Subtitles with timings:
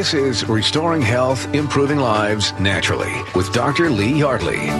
[0.00, 3.90] This is Restoring Health, Improving Lives Naturally with Dr.
[3.90, 4.70] Lee Yardley.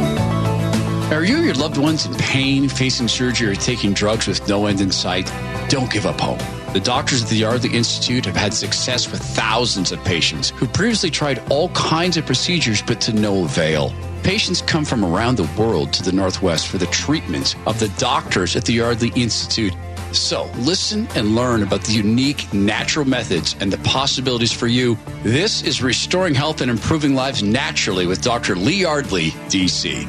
[1.15, 4.65] Are you or your loved ones in pain, facing surgery, or taking drugs with no
[4.65, 5.31] end in sight?
[5.69, 6.39] Don't give up hope.
[6.73, 11.11] The doctors at the Yardley Institute have had success with thousands of patients who previously
[11.11, 13.93] tried all kinds of procedures but to no avail.
[14.23, 18.57] Patients come from around the world to the Northwest for the treatments of the doctors
[18.57, 19.75] at the Yardley Institute.
[20.13, 24.99] So listen and learn about the unique natural methods and the possibilities for you.
[25.23, 28.57] This is Restoring Health and Improving Lives Naturally with Dr.
[28.57, 30.07] Lee Yardley, DC.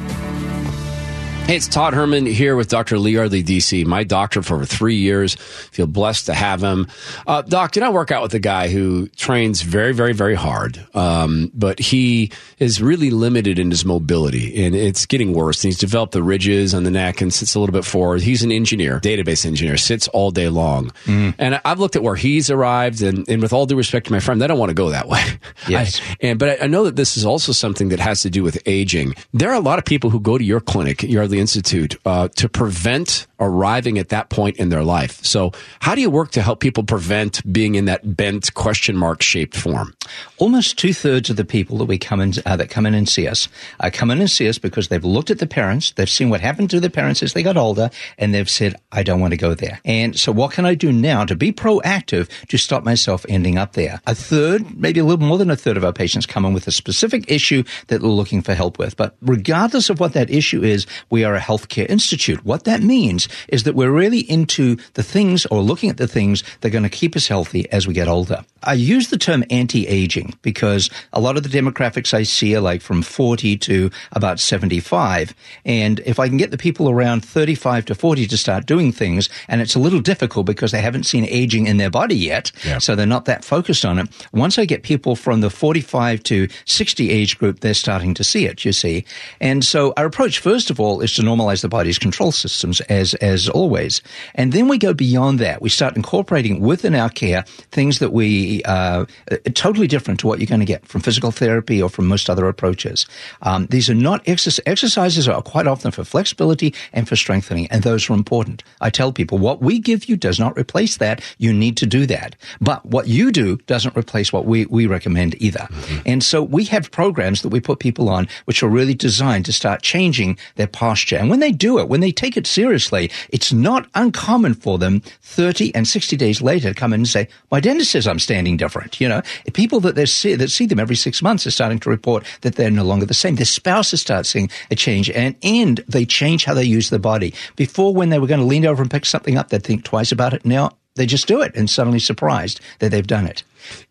[1.48, 2.98] Hey, it's Todd Herman here with Dr.
[2.98, 5.36] Lee Yardley, DC, my doctor for over three years.
[5.36, 6.88] Feel blessed to have him.
[7.28, 10.82] Uh, doc, did I work out with a guy who trains very, very, very hard,
[10.94, 15.62] um, but he is really limited in his mobility, and it's getting worse.
[15.62, 18.22] And he's developed the ridges on the neck and sits a little bit forward.
[18.22, 20.92] He's an engineer, database engineer, sits all day long.
[21.04, 21.36] Mm.
[21.38, 24.22] And I've looked at where he's arrived, and, and with all due respect to my
[24.22, 25.24] friend, I don't want to go that way.
[25.68, 26.02] Yes.
[26.02, 28.42] I, and but I, I know that this is also something that has to do
[28.42, 29.16] with aging.
[29.32, 32.50] There are a lot of people who go to your clinic, Yardley Institute uh, to
[32.50, 35.24] prevent arriving at that point in their life.
[35.26, 39.22] So, how do you work to help people prevent being in that bent question mark
[39.22, 39.96] shaped form?
[40.38, 43.10] Almost two thirds of the people that we come in uh, that come in and
[43.10, 43.48] see us
[43.80, 46.42] uh, come in and see us because they've looked at the parents, they've seen what
[46.42, 49.38] happened to the parents as they got older, and they've said, "I don't want to
[49.38, 53.26] go there." And so, what can I do now to be proactive to stop myself
[53.28, 54.02] ending up there?
[54.06, 56.68] A third, maybe a little more than a third of our patients come in with
[56.68, 58.96] a specific issue that they're looking for help with.
[58.98, 62.44] But regardless of what that issue is, we are a healthcare institute.
[62.46, 66.44] What that means is that we're really into the things or looking at the things
[66.62, 68.44] that are going to keep us healthy as we get older.
[68.64, 72.82] I use the term anti-aging because a lot of the demographics I see are like
[72.82, 75.34] from 40 to about 75.
[75.66, 79.30] And if I can get the people around 35 to 40 to start doing things,
[79.48, 82.78] and it's a little difficult because they haven't seen aging in their body yet, yeah.
[82.78, 84.08] so they're not that focused on it.
[84.32, 88.46] Once I get people from the 45 to 60 age group, they're starting to see
[88.46, 89.06] it, you see.
[89.40, 93.14] And so our approach, first of all, is to normalize the body's control systems as,
[93.16, 94.02] as always.
[94.36, 95.62] And then we go beyond that.
[95.62, 99.06] We start incorporating within our care things that we, uh,
[99.54, 102.48] totally different to what you're going to get from physical therapy or from most other
[102.48, 103.06] approaches.
[103.42, 104.64] Um, these are not exercises.
[104.66, 108.64] Exercises are quite often for flexibility and for strengthening, and those are important.
[108.80, 111.22] I tell people what we give you does not replace that.
[111.38, 112.36] You need to do that.
[112.60, 115.68] But what you do doesn't replace what we, we recommend either.
[115.70, 116.02] Mm-hmm.
[116.06, 119.54] And so we have programs that we put people on which are really designed to
[119.54, 121.01] start changing their posture.
[121.12, 125.02] And when they do it, when they take it seriously, it's not uncommon for them
[125.22, 128.58] 30 and 60 days later to come in and say, my dentist says I'm standing
[128.58, 129.00] different.
[129.00, 129.22] You know,
[129.54, 132.56] people that they see, that see them every six months are starting to report that
[132.56, 133.36] they're no longer the same.
[133.36, 137.34] Their spouses start seeing a change and, and they change how they use their body.
[137.56, 140.12] Before when they were going to lean over and pick something up, they'd think twice
[140.12, 140.46] about it.
[140.46, 143.44] Now they just do it and suddenly surprised that they've done it.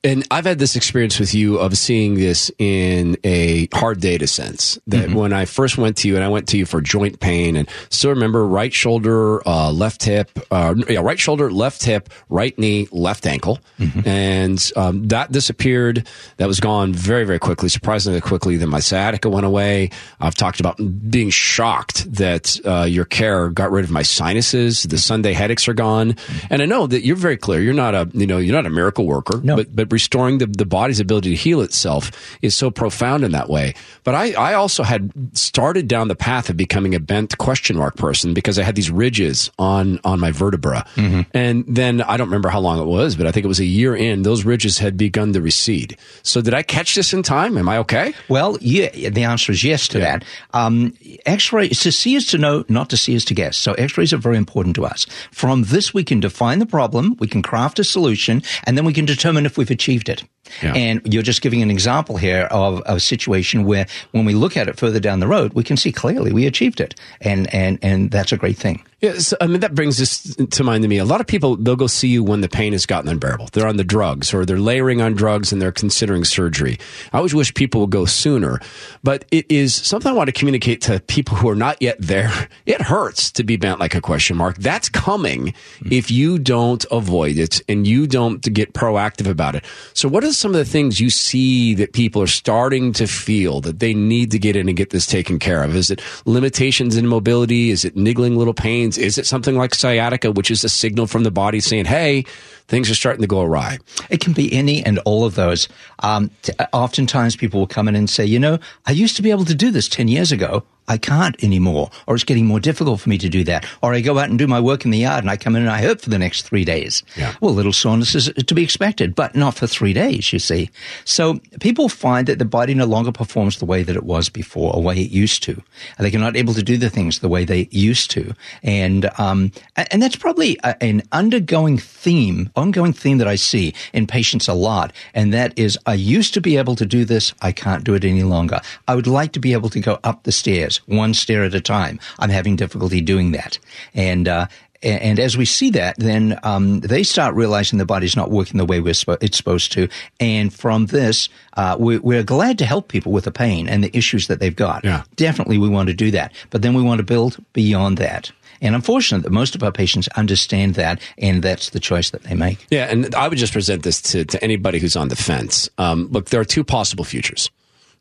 [0.03, 4.79] And I've had this experience with you of seeing this in a hard data sense.
[4.87, 5.15] That mm-hmm.
[5.15, 7.69] when I first went to you, and I went to you for joint pain, and
[7.91, 12.89] still remember right shoulder, uh, left hip, uh, yeah, right shoulder, left hip, right knee,
[12.91, 14.09] left ankle, mm-hmm.
[14.09, 16.07] and um, that disappeared.
[16.39, 18.57] That was gone very, very quickly, surprisingly quickly.
[18.57, 19.91] Then my sciatica went away.
[20.21, 20.79] I've talked about
[21.11, 24.85] being shocked that uh, your care got rid of my sinuses.
[24.85, 26.47] The Sunday headaches are gone, mm-hmm.
[26.51, 27.61] and I know that you're very clear.
[27.61, 29.41] You're not a, you know, you're not a miracle worker.
[29.43, 32.11] No but but restoring the, the body's ability to heal itself
[32.43, 33.75] is so profound in that way.
[34.05, 37.97] But I, I also had started down the path of becoming a bent question mark
[37.97, 40.87] person because I had these ridges on on my vertebra.
[40.95, 41.23] Mm-hmm.
[41.35, 43.65] And then I don't remember how long it was, but I think it was a
[43.65, 45.97] year in, those ridges had begun to recede.
[46.23, 47.59] So did I catch this in time?
[47.59, 48.15] Am I okay?
[48.29, 50.19] Well, yeah, the answer is yes to yeah.
[50.19, 50.25] that.
[50.53, 50.95] Um,
[51.27, 53.57] X-ray, to see is to know, not to see is to guess.
[53.57, 55.07] So X-rays are very important to us.
[55.33, 58.93] From this, we can define the problem, we can craft a solution, and then we
[58.93, 60.23] can determine if we've achieved it.
[60.63, 60.75] Yeah.
[60.75, 64.57] And you're just giving an example here of, of, a situation where when we look
[64.57, 66.95] at it further down the road, we can see clearly we achieved it.
[67.21, 68.85] And, and, and that's a great thing.
[69.01, 70.99] Yes, I mean that brings this to mind to me.
[70.99, 73.49] A lot of people they'll go see you when the pain has gotten unbearable.
[73.53, 76.79] They're on the drugs or they're layering on drugs and they're considering surgery.
[77.11, 78.61] I always wish people would go sooner,
[79.03, 82.31] but it is something I want to communicate to people who are not yet there.
[82.67, 84.57] It hurts to be bent like a question mark.
[84.59, 85.55] That's coming
[85.91, 89.65] if you don't avoid it and you don't get proactive about it.
[89.95, 93.61] So, what are some of the things you see that people are starting to feel
[93.63, 95.75] that they need to get in and get this taken care of?
[95.75, 97.71] Is it limitations in mobility?
[97.71, 98.90] Is it niggling little pains?
[98.99, 102.25] Is it something like sciatica, which is a signal from the body saying, hey,
[102.71, 103.79] things are starting to go awry?
[104.09, 105.69] It can be any and all of those.
[105.99, 109.31] Um, t- oftentimes people will come in and say, you know, I used to be
[109.31, 110.65] able to do this 10 years ago.
[110.91, 113.65] I can't anymore, or it's getting more difficult for me to do that.
[113.81, 115.63] Or I go out and do my work in the yard and I come in
[115.63, 117.05] and I hurt for the next three days.
[117.17, 117.33] Yeah.
[117.41, 120.69] Well, little soreness is to be expected, but not for three days, you see.
[121.05, 124.75] So people find that the body no longer performs the way that it was before,
[124.75, 125.63] or way it used to.
[125.97, 128.35] And they're not able to do the things the way they used to.
[128.65, 134.07] And, um, and that's probably a, an undergoing theme, ongoing theme that I see in
[134.07, 134.93] patients a lot.
[135.15, 137.35] And that is, I used to be able to do this.
[137.43, 138.61] I can't do it any longer.
[138.87, 141.61] I would like to be able to go up the stairs one stair at a
[141.61, 141.99] time.
[142.19, 143.59] I'm having difficulty doing that.
[143.95, 144.47] And, uh,
[144.83, 148.65] and as we see that, then um, they start realizing the body's not working the
[148.65, 149.89] way spo- it's supposed to.
[150.19, 153.95] And from this, uh, we're, we're, glad to help people with the pain and the
[153.95, 154.85] issues that they've got.
[154.85, 155.03] Yeah.
[155.17, 156.33] Definitely, we want to do that.
[156.49, 158.33] But then we want to build beyond that.
[158.61, 158.83] And I'm
[159.23, 162.67] that most of our patients understand that, and that's the choice that they make.
[162.71, 165.69] Yeah, and I would just present this to, to anybody who's on the fence.
[165.79, 167.51] Um, look, there are two possible futures.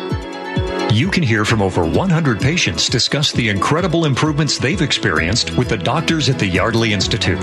[0.92, 5.76] You can hear from over 100 patients discuss the incredible improvements they've experienced with the
[5.76, 7.38] doctors at the Yardley Institute.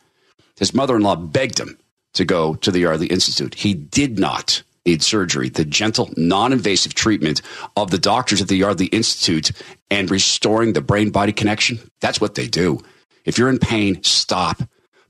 [0.59, 1.79] His mother in law begged him
[2.15, 3.55] to go to the Yardley Institute.
[3.55, 5.49] He did not need surgery.
[5.49, 7.43] The gentle, non invasive treatment
[7.77, 9.53] of the doctors at the Yardley Institute
[9.91, 12.81] and restoring the brain body connection that's what they do.
[13.25, 14.61] If you're in pain, stop.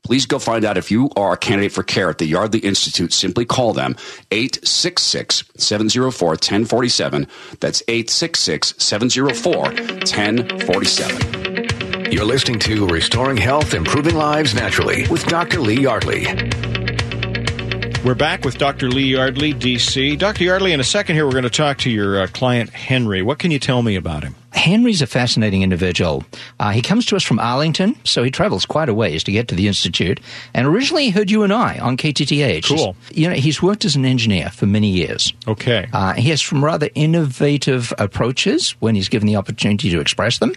[0.03, 3.13] Please go find out if you are a candidate for care at the Yardley Institute.
[3.13, 3.95] Simply call them
[4.31, 7.27] 866 704 1047.
[7.61, 12.13] That's 866 704 1047.
[12.13, 15.61] You're listening to Restoring Health, Improving Lives Naturally with Dr.
[15.61, 16.25] Lee Yardley.
[18.05, 18.89] We're back with Dr.
[18.89, 20.17] Lee Yardley, DC.
[20.19, 20.45] Dr.
[20.45, 23.23] Yardley, in a second here, we're going to talk to your uh, client, Henry.
[23.23, 24.37] What can you tell me about him?
[24.53, 26.25] Henry's a fascinating individual.
[26.61, 29.49] Uh, he comes to us from Arlington, so he travels quite a ways to get
[29.49, 30.21] to the Institute.
[30.55, 32.69] And originally he heard you and I on KTTH.
[32.69, 32.97] Cool.
[33.09, 35.33] He's, you know, he's worked as an engineer for many years.
[35.47, 35.89] Okay.
[35.93, 40.55] Uh, he has some rather innovative approaches when he's given the opportunity to express them.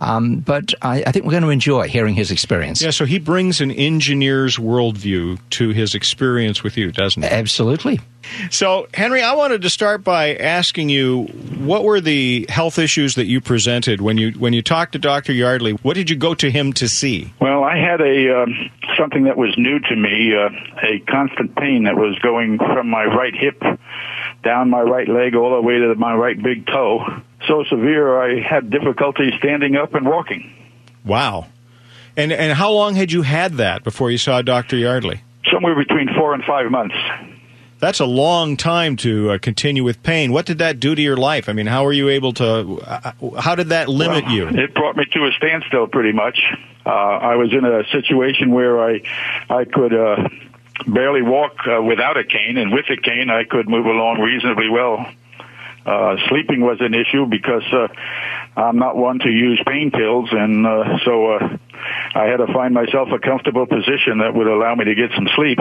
[0.00, 2.82] Um, but I, I think we're going to enjoy hearing his experience.
[2.82, 7.28] yeah, so he brings an engineer's worldview to his experience with you, doesn't he?
[7.28, 8.00] Absolutely.
[8.50, 11.24] So, Henry, I wanted to start by asking you
[11.58, 15.32] what were the health issues that you presented when you when you talked to Dr.
[15.32, 15.72] Yardley?
[15.72, 17.32] What did you go to him to see?
[17.40, 20.50] Well, I had a um, something that was new to me, uh,
[20.82, 23.62] a constant pain that was going from my right hip
[24.42, 27.04] down my right leg all the way to my right big toe.
[27.50, 30.54] So severe, I had difficulty standing up and walking.
[31.04, 31.46] Wow.
[32.16, 34.76] And and how long had you had that before you saw Dr.
[34.76, 35.22] Yardley?
[35.52, 36.94] Somewhere between four and five months.
[37.80, 40.30] That's a long time to uh, continue with pain.
[40.30, 41.48] What did that do to your life?
[41.48, 42.80] I mean, how were you able to?
[42.86, 44.48] Uh, how did that limit well, you?
[44.48, 46.38] It brought me to a standstill, pretty much.
[46.86, 49.02] Uh, I was in a situation where I,
[49.48, 50.28] I could uh,
[50.86, 54.68] barely walk uh, without a cane, and with a cane, I could move along reasonably
[54.68, 55.04] well.
[55.86, 57.88] Uh, sleeping was an issue because uh,
[58.56, 61.56] I'm not one to use pain pills, and uh, so uh,
[62.14, 65.28] I had to find myself a comfortable position that would allow me to get some
[65.34, 65.58] sleep.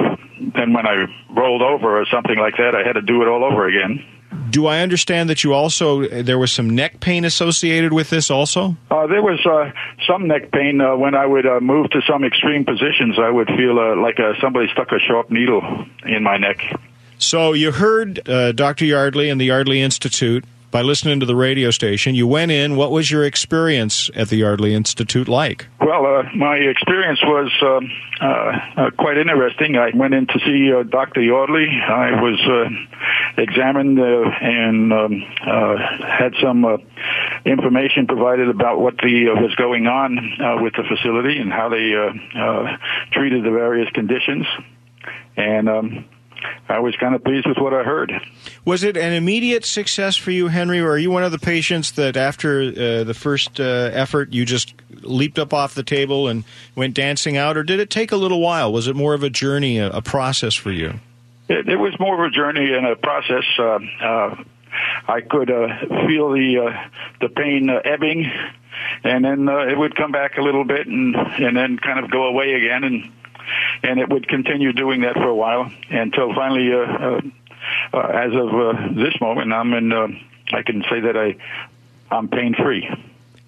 [0.56, 3.44] Then when I rolled over or something like that, I had to do it all
[3.44, 4.04] over again.
[4.50, 8.76] Do I understand that you also there was some neck pain associated with this also?
[8.90, 9.72] Uh, there was uh,
[10.08, 13.18] some neck pain uh, when I would uh, move to some extreme positions.
[13.20, 15.62] I would feel uh, like uh, somebody stuck a sharp needle
[16.06, 16.58] in my neck.
[17.20, 18.86] So you heard uh, Dr.
[18.86, 22.16] Yardley and the Yardley Institute by listening to the radio station.
[22.16, 22.78] You went in.
[22.78, 25.68] What was your experience at the Yardley Institute like?
[25.82, 29.76] Well, uh, my experience was um, uh, uh, quite interesting.
[29.76, 31.22] I went in to see uh, Dr.
[31.22, 31.68] Yardley.
[31.68, 36.66] I was uh, examined uh, and um, had some
[37.46, 40.16] information provided about what the was going on
[40.64, 41.92] with the facility and how they
[43.12, 44.46] treated the various conditions.
[45.36, 46.06] And um,
[46.68, 48.14] I was kind of pleased with what I heard.
[48.66, 51.92] Was it an immediate success for you, Henry, or are you one of the patients
[51.94, 56.44] that after uh, the first uh, effort you just leaped up off the table and
[56.76, 58.72] went dancing out, or did it take a little while?
[58.72, 61.00] Was it more of a journey, a, a process for you?
[61.48, 63.46] It, it, was more of a journey and a process.
[63.58, 64.44] Uh, uh
[65.08, 66.90] I could uh, feel the uh,
[67.22, 68.32] the pain ebbing,
[69.04, 72.26] and then it would come back a little bit, and and then kind of go
[72.26, 73.12] away again, and
[73.84, 77.22] and it would continue doing that for a while until finally, uh, uh,
[77.94, 79.94] uh, as of this moment, I'm in.
[80.52, 81.36] I can say that I,
[82.14, 82.90] I'm pain free.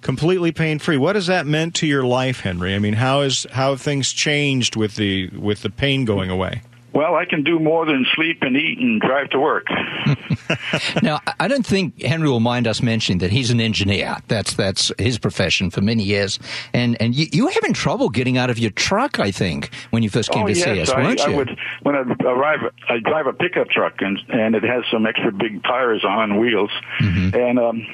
[0.02, 0.98] Completely pain free.
[0.98, 2.74] What has that meant to your life, Henry?
[2.74, 6.62] I mean, how is how have things changed with the with the pain going away?
[6.93, 9.65] Well, I can do more than sleep and eat and drive to work.
[11.01, 14.17] now, I don't think Henry will mind us mentioning that he's an engineer.
[14.27, 16.38] That's that's his profession for many years.
[16.74, 20.03] And and you, you were having trouble getting out of your truck, I think, when
[20.03, 21.33] you first came oh, to yes, see us, I, weren't you?
[21.33, 25.05] I would, when I arrive, I drive a pickup truck, and and it has some
[25.05, 26.71] extra big tires on wheels.
[27.00, 27.36] Mm-hmm.
[27.36, 27.88] And um,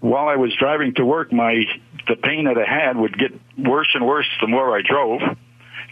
[0.00, 1.62] while I was driving to work, my
[2.08, 5.20] the pain that I had would get worse and worse the more I drove.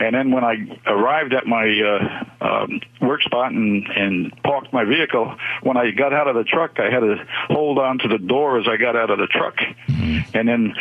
[0.02, 0.56] And then when I
[0.86, 5.32] arrived at my uh, um, work spot and, and parked my vehicle,
[5.62, 8.58] when I got out of the truck, I had to hold on to the door
[8.58, 10.36] as I got out of the truck, mm-hmm.
[10.36, 10.74] and then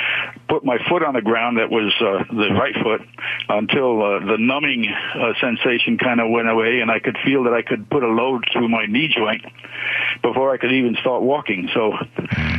[0.49, 1.57] put my foot on the ground.
[1.57, 3.01] That was uh, the right foot
[3.47, 7.53] until uh, the numbing uh, sensation kind of went away, and I could feel that
[7.53, 9.45] I could put a load through my knee joint
[10.23, 11.69] before I could even start walking.
[11.73, 11.93] So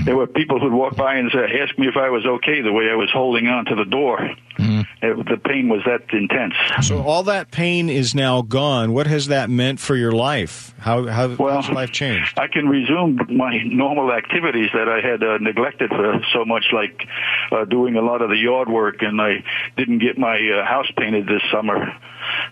[0.04, 2.72] there were people who'd walk by and say, ask me if I was okay the
[2.72, 4.18] way I was holding on to the door.
[4.58, 4.80] Mm-hmm.
[5.02, 6.51] It, the pain was that intense.
[6.82, 8.92] So all that pain is now gone.
[8.92, 10.74] What has that meant for your life?
[10.78, 12.38] How, how well, how's life changed?
[12.38, 17.06] I can resume my normal activities that I had uh, neglected for so much, like
[17.52, 19.44] uh, doing a lot of the yard work, and I
[19.76, 21.94] didn't get my uh, house painted this summer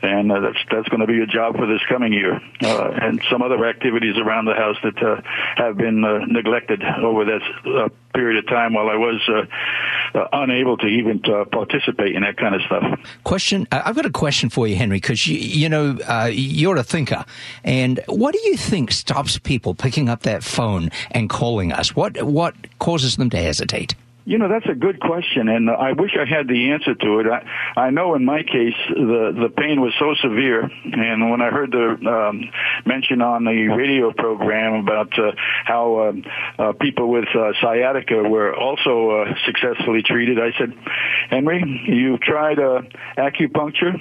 [0.03, 3.23] and uh, that's that's going to be a job for this coming year, uh, and
[3.31, 5.21] some other activities around the house that uh,
[5.57, 10.29] have been uh, neglected over this uh, period of time while I was uh, uh,
[10.33, 13.01] unable to even to participate in that kind of stuff.
[13.25, 16.83] Question: I've got a question for you, Henry, because you, you know uh, you're a
[16.83, 17.25] thinker,
[17.65, 21.95] and what do you think stops people picking up that phone and calling us?
[21.95, 23.95] What what causes them to hesitate?
[24.31, 27.27] You know, that's a good question, and I wish I had the answer to it.
[27.27, 31.51] I, I know in my case, the, the pain was so severe, and when I
[31.51, 32.49] heard the um,
[32.87, 35.33] mention on the radio program about uh,
[35.65, 35.97] how
[36.59, 40.75] uh, uh, people with uh, sciatica were also uh, successfully treated, I said,
[41.29, 42.83] Henry, you've tried uh,
[43.19, 44.01] acupuncture,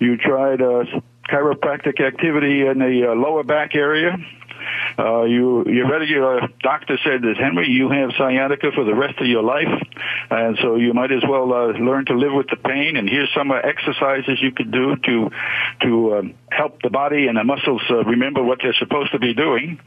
[0.00, 0.84] you tried uh,
[1.30, 4.18] chiropractic activity in the uh, lower back area,
[4.98, 9.26] uh, you, your regular doctor said that Henry, you have sciatica for the rest of
[9.26, 9.68] your life,
[10.30, 12.96] and so you might as well uh, learn to live with the pain.
[12.96, 15.30] And here's some uh, exercises you could do to
[15.82, 19.34] to um, help the body and the muscles uh, remember what they're supposed to be
[19.34, 19.80] doing.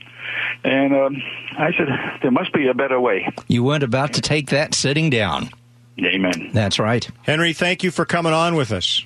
[0.64, 1.22] And um,
[1.58, 1.88] I said,
[2.22, 3.30] there must be a better way.
[3.48, 5.50] You weren't about to take that sitting down.
[6.00, 6.52] Amen.
[6.54, 7.08] That's right.
[7.24, 9.06] Henry, thank you for coming on with us.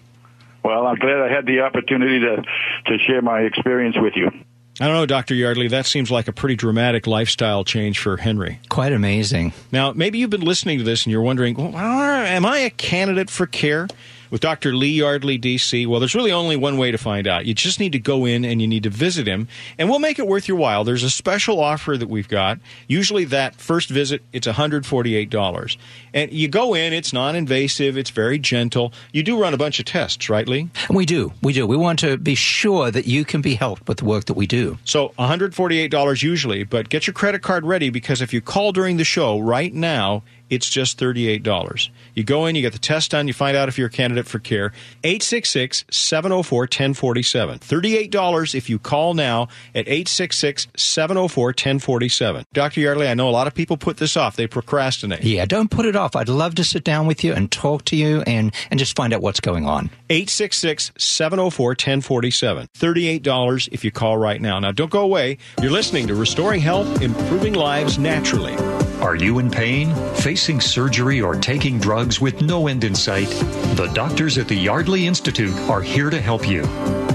[0.63, 4.31] Well, I'm glad I had the opportunity to, to share my experience with you.
[4.79, 5.35] I don't know, Dr.
[5.35, 5.67] Yardley.
[5.67, 8.59] That seems like a pretty dramatic lifestyle change for Henry.
[8.69, 9.53] Quite amazing.
[9.71, 13.29] Now, maybe you've been listening to this and you're wondering, well, am I a candidate
[13.29, 13.87] for care?
[14.33, 14.75] With Dr.
[14.75, 15.85] Lee Yardley, DC?
[15.85, 17.45] Well, there's really only one way to find out.
[17.45, 19.47] You just need to go in and you need to visit him,
[19.77, 20.83] and we'll make it worth your while.
[20.83, 22.57] There's a special offer that we've got.
[22.87, 25.77] Usually, that first visit, it's $148.
[26.15, 28.91] And you go in, it's non invasive, it's very gentle.
[29.11, 30.67] You do run a bunch of tests, right, Lee?
[30.89, 31.31] We do.
[31.43, 31.67] We do.
[31.67, 34.47] We want to be sure that you can be helped with the work that we
[34.47, 34.79] do.
[34.83, 39.03] So $148 usually, but get your credit card ready because if you call during the
[39.03, 41.89] show right now, it's just $38.
[42.13, 44.27] You go in, you get the test done, you find out if you're a candidate
[44.27, 44.73] for care.
[45.03, 47.59] 866 704 1047.
[47.59, 49.43] $38 if you call now
[49.73, 52.45] at 866 704 1047.
[52.53, 52.81] Dr.
[52.81, 55.23] Yardley, I know a lot of people put this off, they procrastinate.
[55.23, 56.15] Yeah, don't put it off.
[56.15, 59.13] I'd love to sit down with you and talk to you and, and just find
[59.13, 59.89] out what's going on.
[60.09, 62.67] 866 704 1047.
[62.77, 64.59] $38 if you call right now.
[64.59, 65.37] Now, don't go away.
[65.61, 68.82] You're listening to Restoring Health, Improving Lives Naturally.
[69.03, 73.27] Are you in pain, facing surgery, or taking drugs with no end in sight?
[73.75, 76.61] The doctors at the Yardley Institute are here to help you.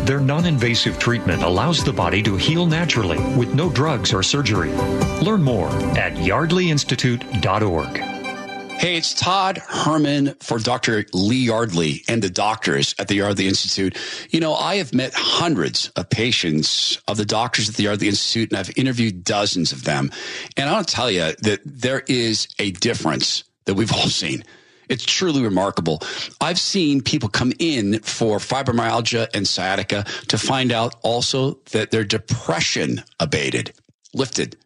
[0.04, 4.70] Their non invasive treatment allows the body to heal naturally with no drugs or surgery.
[5.22, 8.07] Learn more at yardleyinstitute.org.
[8.78, 11.04] Hey, it's Todd Herman for Dr.
[11.12, 13.98] Lee Yardley and the doctors at the Yardley Institute.
[14.30, 18.50] You know, I have met hundreds of patients of the doctors at the Yardley Institute,
[18.52, 20.12] and I've interviewed dozens of them.
[20.56, 24.44] And I'll tell you that there is a difference that we've all seen.
[24.88, 26.00] It's truly remarkable.
[26.40, 32.04] I've seen people come in for fibromyalgia and sciatica to find out also that their
[32.04, 33.72] depression abated,
[34.14, 34.56] lifted.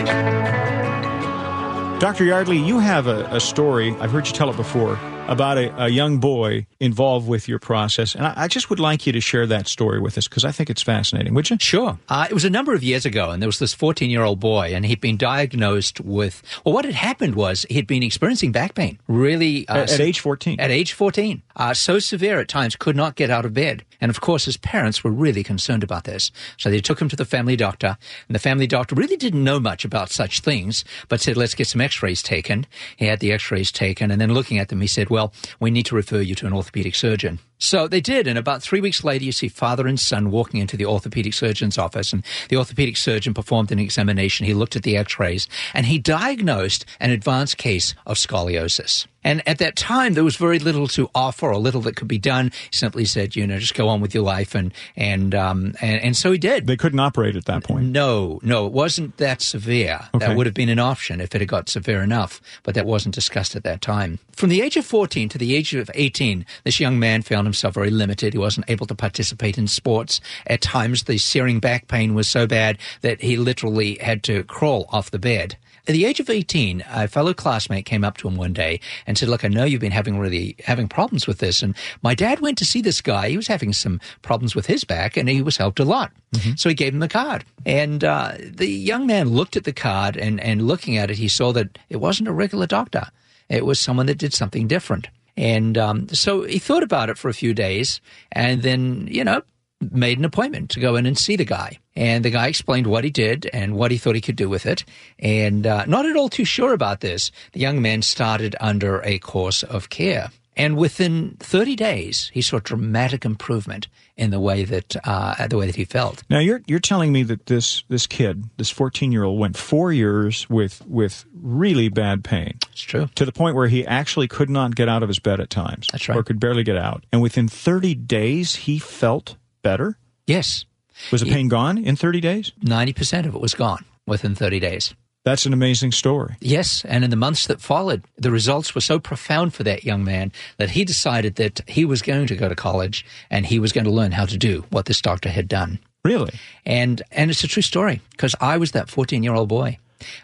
[1.99, 2.25] Dr.
[2.25, 3.95] Yardley, you have a, a story.
[4.01, 4.99] I've heard you tell it before
[5.29, 8.15] about a, a, young boy involved with your process.
[8.15, 10.53] And I, I, just would like you to share that story with us because I
[10.53, 11.35] think it's fascinating.
[11.35, 11.57] Would you?
[11.61, 11.99] Sure.
[12.09, 14.41] Uh, it was a number of years ago, and there was this 14 year old
[14.41, 18.75] boy, and he'd been diagnosed with, well, what had happened was he'd been experiencing back
[18.75, 18.99] pain.
[19.09, 19.67] Really.
[19.69, 20.61] Uh, at, at, age 14.
[20.61, 21.43] At age 14.
[21.57, 23.85] Uh, so severe at times, could not get out of bed.
[24.01, 26.31] And of course, his parents were really concerned about this.
[26.59, 27.97] So they took him to the family doctor,
[28.29, 31.69] and the family doctor really didn't know much about such things, but said, let's get
[31.69, 32.67] some x rays taken.
[32.97, 35.71] He had the x rays taken, and then looking at them, he said, well, we
[35.71, 37.39] need to refer you to an orthopedic surgeon.
[37.65, 40.77] So they did, and about three weeks later, you see father and son walking into
[40.77, 44.45] the orthopedic surgeon's office, and the orthopedic surgeon performed an examination.
[44.45, 49.07] He looked at the x-rays, and he diagnosed an advanced case of scoliosis.
[49.25, 52.19] And at that time, there was very little to offer or little that could be
[52.19, 52.53] done.
[52.71, 54.55] He simply said, you know, just go on with your life.
[54.55, 56.67] And, and, um, and, and so he did.
[56.67, 57.87] They couldn't operate at that point.
[57.87, 60.01] No, no, it wasn't that severe.
[60.15, 60.27] Okay.
[60.27, 63.15] That would have been an option if it had got severe enough, but that wasn't
[63.15, 64.19] discussed at that time.
[64.33, 67.54] From the age of 14 to the age of 18, this young man found himself
[67.63, 68.33] very limited.
[68.33, 70.21] He wasn't able to participate in sports.
[70.47, 74.87] At times, the searing back pain was so bad that he literally had to crawl
[74.91, 75.57] off the bed.
[75.87, 79.19] At the age of 18, a fellow classmate came up to him one day and
[79.19, 81.63] said, look, I know you've been having really having problems with this.
[81.63, 83.29] And my dad went to see this guy.
[83.29, 86.11] He was having some problems with his back and he was helped a lot.
[86.33, 86.53] Mm-hmm.
[86.57, 87.45] So he gave him the card.
[87.67, 91.29] And uh, the young man looked at the card and, and looking at it, he
[91.29, 93.09] saw that it wasn't a regular doctor.
[93.51, 95.09] It was someone that did something different.
[95.37, 99.43] And um, so he thought about it for a few days and then, you know,
[99.91, 101.79] made an appointment to go in and see the guy.
[101.97, 104.67] And the guy explained what he did and what he thought he could do with
[104.67, 104.85] it.
[105.19, 109.19] And uh, not at all too sure about this, the young man started under a
[109.19, 110.31] course of care.
[110.57, 115.67] And within 30 days, he saw dramatic improvement in the way that uh, the way
[115.67, 116.23] that he felt.
[116.31, 119.93] Now you're you're telling me that this this kid, this 14 year old, went four
[119.93, 122.59] years with with really bad pain.
[122.73, 125.41] It's true to the point where he actually could not get out of his bed
[125.41, 125.89] at times.
[125.93, 127.05] That's right, or could barely get out.
[127.13, 129.99] And within 30 days, he felt better.
[130.27, 130.65] Yes.
[131.11, 132.53] Was the pain gone in 30 days?
[132.65, 134.95] 90% of it was gone within 30 days.
[135.25, 136.37] That's an amazing story.
[136.41, 140.05] Yes, and in the months that followed, the results were so profound for that young
[140.05, 143.73] man that he decided that he was going to go to college and he was
[143.73, 145.79] going to learn how to do what this doctor had done.
[146.05, 146.39] Really?
[146.67, 149.79] And and it's a true story because I was that 14-year-old boy.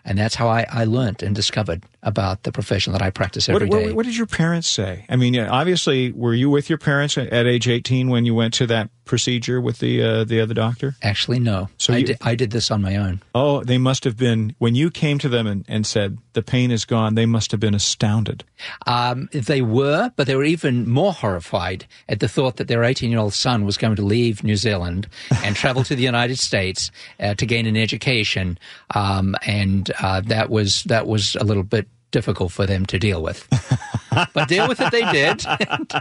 [0.05, 3.69] And that's how I, I learned and discovered about the profession that I practice every
[3.69, 3.87] what, day.
[3.87, 5.05] what, what, did your parents say?
[5.09, 8.67] I mean, obviously, were you with your parents at age 18 when you went to
[8.69, 10.95] that procedure with the uh, the other doctor?
[11.03, 11.69] Actually, no.
[11.79, 13.23] So I, you- did, I did this on my own.
[13.35, 16.71] Oh, they must have been when you came to them and, and said the pain
[16.71, 17.15] is gone.
[17.15, 18.45] They must have been astounded.
[18.87, 23.11] Um, they were, but they were even more horrified at the thought that their 18
[23.11, 25.09] year old son was going to leave New Zealand
[25.45, 26.91] and travel to the United States
[27.21, 28.59] uh, to gain an education.
[28.95, 33.23] Um, and uh, that was that was a little bit difficult for them to deal
[33.23, 33.47] with.
[34.33, 35.45] but deal with it they did.
[35.71, 35.93] And,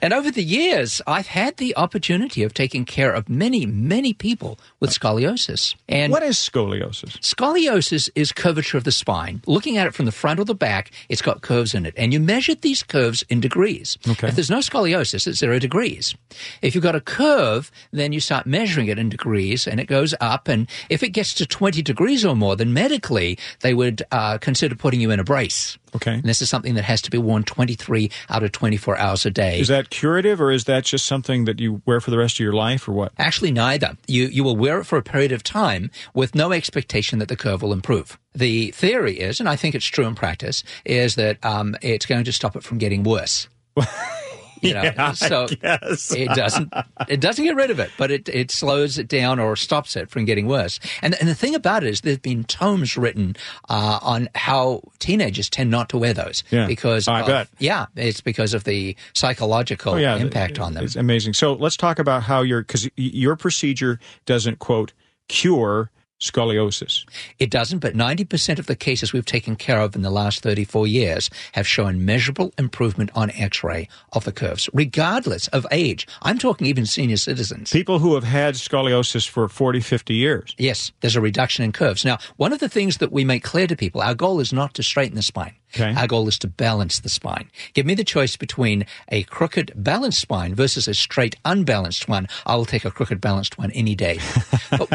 [0.00, 4.58] and over the years, I've had the opportunity of taking care of many, many people
[4.80, 5.74] with scoliosis.
[5.88, 7.18] And What is scoliosis?
[7.20, 9.42] Scoliosis is curvature of the spine.
[9.46, 11.94] Looking at it from the front or the back, it's got curves in it.
[11.96, 13.98] And you measure these curves in degrees.
[14.08, 14.28] Okay.
[14.28, 16.14] If there's no scoliosis, it's zero degrees.
[16.62, 20.14] If you've got a curve, then you start measuring it in degrees and it goes
[20.20, 20.48] up.
[20.48, 24.74] And if it gets to 20 degrees or more, then medically they would uh, consider
[24.74, 25.78] putting you in a brace.
[25.94, 26.14] Okay.
[26.14, 29.30] And this is something that has to be worn 23 out of 24 hours a
[29.30, 29.60] day.
[29.60, 32.40] Is that curative or is that just something that you wear for the rest of
[32.40, 33.12] your life or what?
[33.18, 33.96] Actually, neither.
[34.06, 37.36] You you will wear it for a period of time with no expectation that the
[37.36, 38.18] curve will improve.
[38.34, 42.24] The theory is, and I think it's true in practice, is that um, it's going
[42.24, 43.48] to stop it from getting worse.
[44.62, 46.72] You know, so it doesn't
[47.08, 50.10] it doesn't get rid of it, but it, it slows it down or stops it
[50.10, 50.80] from getting worse.
[51.02, 53.36] And and the thing about it is, there've been tomes written
[53.68, 56.66] uh, on how teenagers tend not to wear those Yeah.
[56.66, 57.48] because I of- bet.
[57.58, 60.84] yeah, it's because of the psychological Oh, yeah, impact on them.
[60.84, 61.34] It's amazing.
[61.34, 64.92] So let's talk about how your because your procedure doesn't quote
[65.28, 67.04] cure scoliosis.
[67.38, 70.86] It doesn't, but 90% of the cases we've taken care of in the last 34
[70.86, 76.06] years have shown measurable improvement on x ray of the curves, regardless of age.
[76.22, 77.70] I'm talking even senior citizens.
[77.70, 80.54] People who have had scoliosis for 40, 50 years.
[80.58, 82.04] Yes, there's a reduction in curves.
[82.04, 84.74] Now, one of the things that we make clear to people, our goal is not
[84.74, 85.54] to straighten the spine.
[85.76, 85.94] Okay.
[85.94, 87.50] Our goal is to balance the spine.
[87.74, 92.28] Give me the choice between a crooked balanced spine versus a straight unbalanced one.
[92.46, 94.18] I will take a crooked balanced one any day.
[94.70, 94.88] but,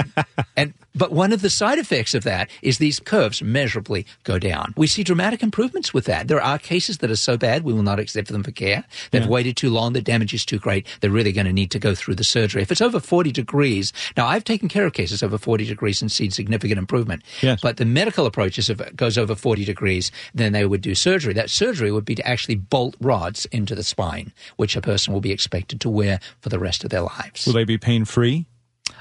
[0.57, 4.73] and but one of the side effects of that is these curves measurably go down.
[4.75, 6.27] We see dramatic improvements with that.
[6.27, 8.83] There are cases that are so bad we will not accept them for care.
[9.11, 9.93] They've waited too long.
[9.93, 10.87] The damage is too great.
[10.99, 12.61] They're really going to need to go through the surgery.
[12.61, 16.11] If it's over 40 degrees, now I've taken care of cases over 40 degrees and
[16.11, 17.23] seen significant improvement.
[17.41, 17.61] Yes.
[17.61, 20.95] But the medical approach is if it goes over 40 degrees, then they would do
[20.95, 21.33] surgery.
[21.33, 25.21] That surgery would be to actually bolt rods into the spine, which a person will
[25.21, 27.45] be expected to wear for the rest of their lives.
[27.45, 28.47] Will they be pain free?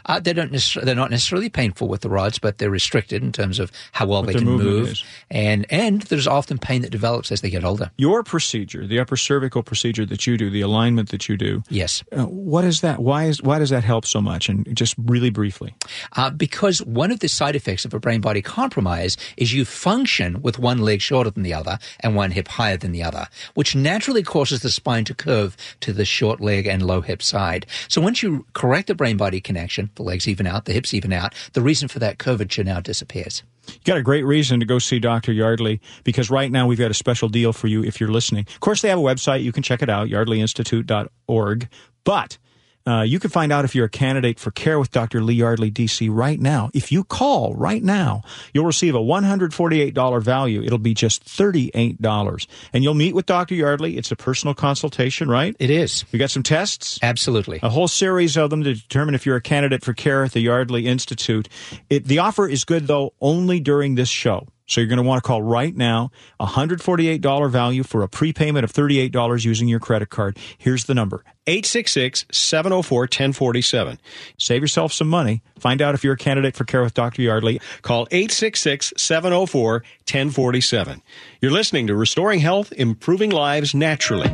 [0.07, 3.33] Uh, they don't necessarily, they're not necessarily painful with the rods, but they're restricted in
[3.33, 4.89] terms of how well they can move.
[4.89, 5.05] is.
[5.31, 7.91] And, and there's often pain that develops as they get older.
[7.97, 12.03] Your procedure, the upper cervical procedure that you do, the alignment that you do, Yes.
[12.13, 13.01] uh, what is that?
[13.01, 14.49] Why is why does that help so much?
[14.49, 15.75] And just really briefly.
[16.17, 20.43] Uh, because one of the side effects of a brain body compromise is you function
[20.43, 23.75] with one leg shorter than the other and one hip higher than the other, which
[23.75, 27.67] naturally causes the spine to curve to the short leg and low hip side.
[27.89, 31.13] So once you correct the brain body connection, the legs even out, the hips even
[31.13, 33.43] out, the reason for that curvature now disappears.
[33.69, 35.33] You got a great reason to go see Dr.
[35.33, 38.47] Yardley because right now we've got a special deal for you if you're listening.
[38.49, 39.43] Of course, they have a website.
[39.43, 41.69] You can check it out, yardleyinstitute.org.
[42.05, 42.39] But
[42.87, 45.23] uh, you can find out if you're a candidate for care with Dr.
[45.23, 46.71] Lee Yardley, DC, right now.
[46.73, 50.63] If you call right now, you'll receive a $148 value.
[50.63, 52.47] It'll be just $38.
[52.73, 53.55] And you'll meet with Dr.
[53.55, 53.97] Yardley.
[53.97, 55.55] It's a personal consultation, right?
[55.59, 56.05] It is.
[56.13, 57.61] We got some tests Absolutely.
[57.63, 60.41] a whole series of them to determine if you're a candidate for care at the
[60.41, 61.49] Yardley Institute.
[61.89, 64.47] It, the offer is good though only during this show.
[64.71, 66.13] So you're going to want to call right now.
[66.41, 70.39] $148 value for a prepayment of $38 using your credit card.
[70.59, 71.25] Here's the number.
[71.49, 73.99] 866-704-1047.
[74.39, 75.43] Save yourself some money.
[75.59, 77.23] Find out if you're a candidate for care with Dr.
[77.23, 77.61] Yardley.
[77.83, 81.01] Call 866-704-1047.
[81.41, 84.29] You're listening to Restoring Health, Improving Lives Naturally.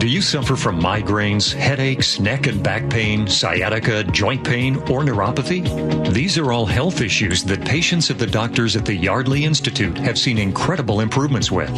[0.00, 6.10] Do you suffer from migraines, headaches, neck and back pain, sciatica, joint pain, or neuropathy?
[6.10, 10.18] These are all health issues that patients at the doctors at the Yardley Institute have
[10.18, 11.68] seen incredible improvements with.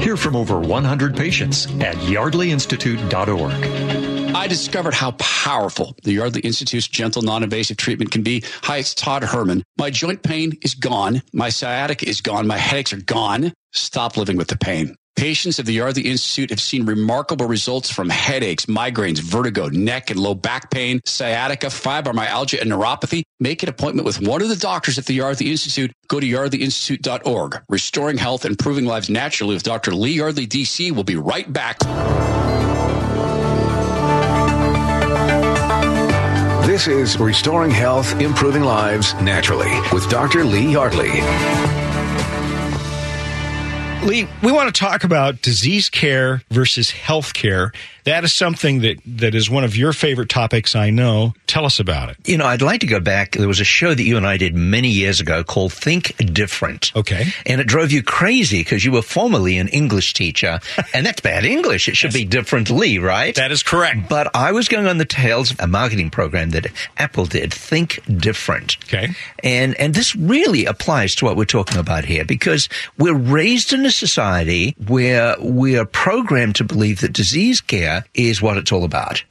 [0.00, 4.34] Hear from over 100 patients at yardleyinstitute.org.
[4.34, 8.42] I discovered how powerful the Yardley Institute's gentle, non-invasive treatment can be.
[8.62, 9.62] Hi, it's Todd Herman.
[9.78, 11.22] My joint pain is gone.
[11.32, 12.48] My sciatica is gone.
[12.48, 13.52] My headaches are gone.
[13.72, 14.96] Stop living with the pain.
[15.18, 20.20] Patients at the Yardley Institute have seen remarkable results from headaches, migraines, vertigo, neck and
[20.20, 23.24] low back pain, sciatica, fibromyalgia, and neuropathy.
[23.40, 25.90] Make an appointment with one of the doctors at the Yardley Institute.
[26.06, 27.62] Go to yardleyinstitute.org.
[27.68, 29.92] Restoring health, improving lives naturally with Dr.
[29.92, 30.92] Lee Yardley, DC.
[30.92, 31.80] We'll be right back.
[36.64, 40.44] This is Restoring Health, Improving Lives Naturally with Dr.
[40.44, 41.10] Lee Yardley.
[44.04, 47.72] Lee, we want to talk about disease care versus health care.
[48.08, 51.34] That is something that, that is one of your favorite topics, I know.
[51.46, 52.16] Tell us about it.
[52.24, 53.32] You know, I'd like to go back.
[53.32, 56.90] There was a show that you and I did many years ago called Think Different.
[56.96, 57.26] Okay.
[57.44, 60.58] And it drove you crazy because you were formerly an English teacher,
[60.94, 61.86] and that's bad English.
[61.86, 63.34] It should be differently, right?
[63.34, 64.08] That is correct.
[64.08, 66.66] But I was going on the tails of a marketing program that
[66.96, 68.78] Apple did, Think Different.
[68.84, 69.08] Okay.
[69.44, 73.84] And and this really applies to what we're talking about here because we're raised in
[73.84, 78.84] a society where we are programmed to believe that disease care is what it's all
[78.84, 79.22] about.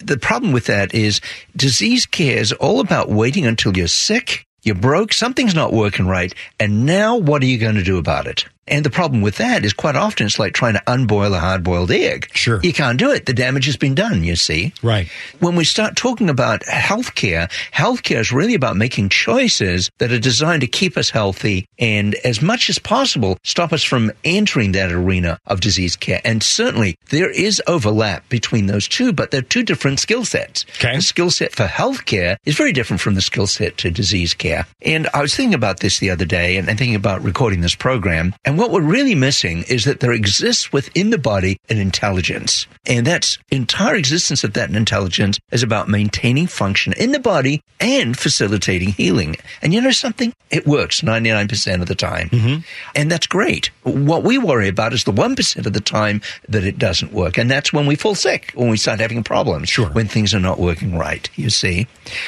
[0.00, 1.20] The problem with that is
[1.56, 6.34] disease care is all about waiting until you're sick, you're broke, something's not working right,
[6.58, 8.46] and now what are you going to do about it?
[8.70, 11.64] And the problem with that is quite often it's like trying to unboil a hard
[11.64, 12.28] boiled egg.
[12.32, 12.60] Sure.
[12.62, 13.26] You can't do it.
[13.26, 14.72] The damage has been done, you see.
[14.82, 15.08] Right.
[15.40, 20.60] When we start talking about healthcare, healthcare is really about making choices that are designed
[20.60, 25.38] to keep us healthy and as much as possible stop us from entering that arena
[25.46, 26.20] of disease care.
[26.24, 30.64] And certainly there is overlap between those two, but they're two different skill sets.
[30.76, 30.96] Okay.
[30.96, 34.66] The skill set for healthcare is very different from the skill set to disease care.
[34.82, 37.74] And I was thinking about this the other day and, and thinking about recording this
[37.74, 38.34] program.
[38.44, 42.66] And what we're really missing is that there exists within the body an intelligence.
[42.84, 48.14] And that's entire existence of that intelligence is about maintaining function in the body and
[48.18, 49.36] facilitating healing.
[49.62, 50.34] And you know something?
[50.50, 52.28] It works 99% of the time.
[52.28, 52.60] Mm-hmm.
[52.94, 53.70] And that's great.
[53.82, 57.38] What we worry about is the 1% of the time that it doesn't work.
[57.38, 59.88] And that's when we fall sick, when we start having problems, Sure.
[59.88, 61.86] when things are not working right, you see.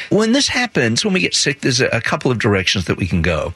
[0.09, 3.07] When this happens, when we get sick, there's a, a couple of directions that we
[3.07, 3.53] can go.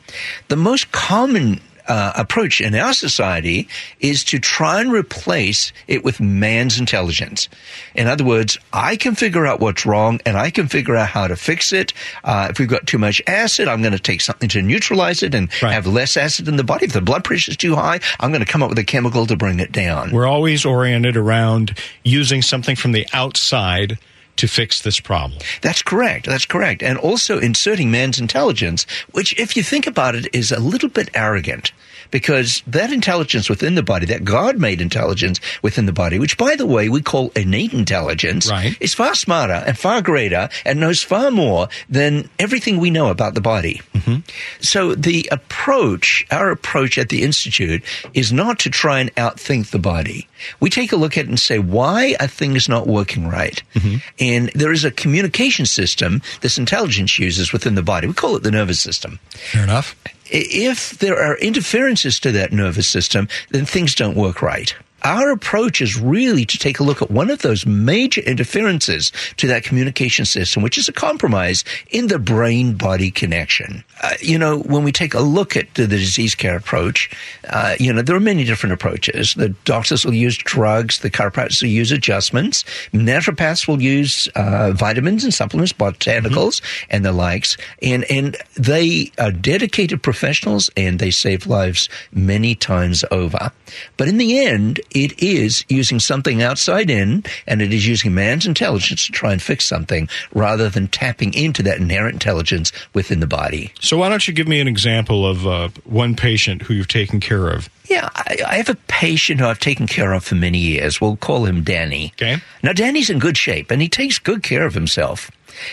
[0.48, 3.68] The most common uh, approach in our society
[4.00, 7.48] is to try and replace it with man's intelligence.
[7.94, 11.26] In other words, I can figure out what's wrong and I can figure out how
[11.26, 11.92] to fix it.
[12.24, 15.34] Uh, if we've got too much acid, I'm going to take something to neutralize it
[15.34, 15.72] and Right.
[15.72, 16.86] have less acid in the body.
[16.86, 19.26] If the blood pressure is too high, I'm going to come up with a chemical
[19.26, 20.10] to bring it down.
[20.10, 23.98] We're always oriented around using something from the outside
[24.36, 25.40] to fix this problem.
[25.62, 26.26] That's correct.
[26.26, 26.82] That's correct.
[26.82, 31.10] And also inserting man's intelligence, which, if you think about it, is a little bit
[31.14, 31.72] arrogant
[32.10, 36.56] because that intelligence within the body, that God made intelligence within the body, which, by
[36.56, 38.76] the way, we call innate intelligence, Right.
[38.80, 43.34] is far smarter and far greater and knows far more than everything we know about
[43.34, 43.82] the body.
[43.94, 44.16] Mm-hmm.
[44.60, 47.82] So the approach, our approach at the Institute
[48.14, 50.28] is not to try and outthink the body.
[50.60, 53.62] We take a look at it and say, why a thing is not working right?
[53.74, 53.96] Mm-hmm.
[54.20, 58.06] And there is a communication system this intelligence uses within the body.
[58.06, 59.18] We call it the nervous system.
[59.30, 59.96] Fair enough.
[60.30, 64.74] If there are interferences to that nervous system, then things don't work right.
[65.06, 69.46] Our approach is really to take a look at one of those major interferences to
[69.46, 73.84] that communication system, which is a compromise in the brain body connection.
[74.02, 77.08] Uh, you know, when we take a look at the, the disease care approach,
[77.50, 79.34] uh, you know, there are many different approaches.
[79.34, 85.22] The doctors will use drugs, the chiropractors will use adjustments, naturopaths will use uh, vitamins
[85.22, 87.56] and supplements, botanicals, and the likes.
[87.80, 93.52] And, and they are dedicated professionals and they save lives many times over.
[93.96, 98.46] But in the end, it is using something outside in and it is using man's
[98.46, 103.26] intelligence to try and fix something rather than tapping into that inherent intelligence within the
[103.26, 103.70] body.
[103.80, 107.20] So why don't you give me an example of uh, one patient who you've taken
[107.20, 107.68] care of?
[107.90, 110.98] Yeah, I, I have a patient who I've taken care of for many years.
[110.98, 112.12] We'll call him Danny.
[112.16, 112.38] Okay.
[112.62, 115.30] Now, Danny's in good shape and he takes good care of himself.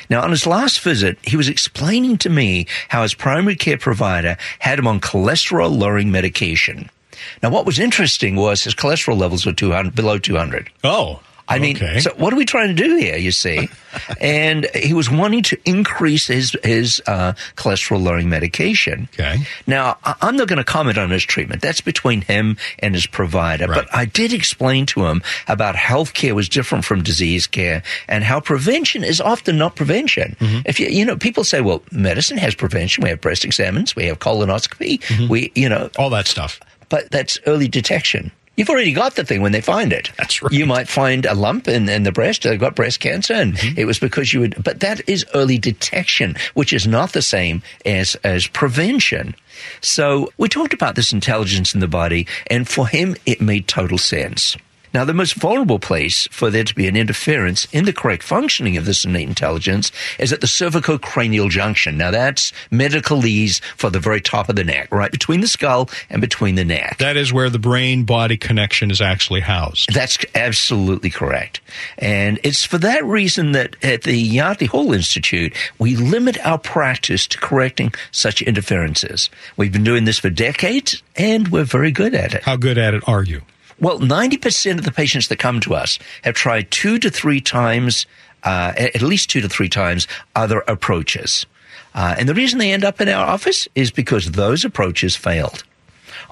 [0.09, 4.37] Now, on his last visit, he was explaining to me how his primary care provider
[4.59, 6.89] had him on cholesterol lowering medication.
[7.41, 10.69] Now, what was interesting was his cholesterol levels were 200, below 200.
[10.83, 11.99] Oh, I mean, okay.
[11.99, 13.17] so what are we trying to do here?
[13.17, 13.67] You see,
[14.21, 19.09] and he was wanting to increase his his uh, cholesterol lowering medication.
[19.13, 19.45] Okay.
[19.67, 21.61] Now, I'm not going to comment on his treatment.
[21.61, 23.67] That's between him and his provider.
[23.67, 23.83] Right.
[23.83, 28.39] But I did explain to him about healthcare was different from disease care and how
[28.39, 30.37] prevention is often not prevention.
[30.39, 30.61] Mm-hmm.
[30.65, 33.03] If you, you know, people say, well, medicine has prevention.
[33.03, 33.95] We have breast exams.
[33.95, 35.01] We have colonoscopy.
[35.01, 35.27] Mm-hmm.
[35.27, 36.59] We, you know, all that stuff.
[36.89, 38.31] But that's early detection.
[38.55, 40.11] You've already got the thing when they find it.
[40.15, 40.51] That's right.
[40.51, 42.43] You might find a lump in, in the breast.
[42.43, 43.79] They've got breast cancer, and Mm-hmm.
[43.79, 44.63] it was because you would.
[44.63, 49.33] But that is early detection, which is not the same as as prevention.
[49.81, 53.97] So we talked about this intelligence in the body, and for him, it made total
[53.97, 54.55] sense.
[54.93, 58.77] Now, the most vulnerable place for there to be an interference in the correct functioning
[58.77, 61.97] of this innate intelligence is at the cervicocranial junction.
[61.97, 66.21] Now, that's medicalese for the very top of the neck, right between the skull and
[66.21, 66.97] between the neck.
[66.99, 69.93] That is where the brain body connection is actually housed.
[69.93, 71.59] That's absolutely correct.
[71.97, 77.25] And it's for that reason that at the Yardley Hall Institute, we limit our practice
[77.27, 79.29] to correcting such interferences.
[79.57, 82.43] We've been doing this for decades and we're very good at it.
[82.43, 83.41] How good at it are you?
[83.83, 88.05] Well, 90% of the patients that come to us have tried two to three times,
[88.43, 91.45] uh, at least two to three times, other approaches.
[91.93, 95.65] Uh, and the reason they end up in our office is because those approaches failed.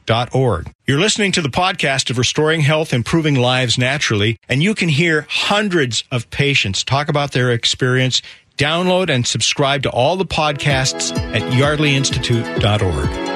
[0.07, 0.71] yardleyinstitute.org.
[0.85, 5.27] You're listening to the podcast of Restoring Health, Improving Lives Naturally, and you can hear
[5.29, 8.21] hundreds of patients talk about their experience.
[8.57, 13.26] Download and subscribe to all the podcasts at yardleyinstitute.org.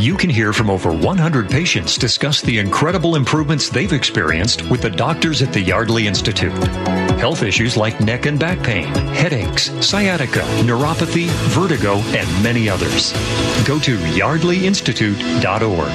[0.00, 4.88] You can hear from over 100 patients discuss the incredible improvements they've experienced with the
[4.88, 6.56] doctors at the Yardley Institute.
[7.20, 13.12] Health issues like neck and back pain, headaches, sciatica, neuropathy, vertigo, and many others.
[13.66, 15.90] Go to yardleyinstitute.org.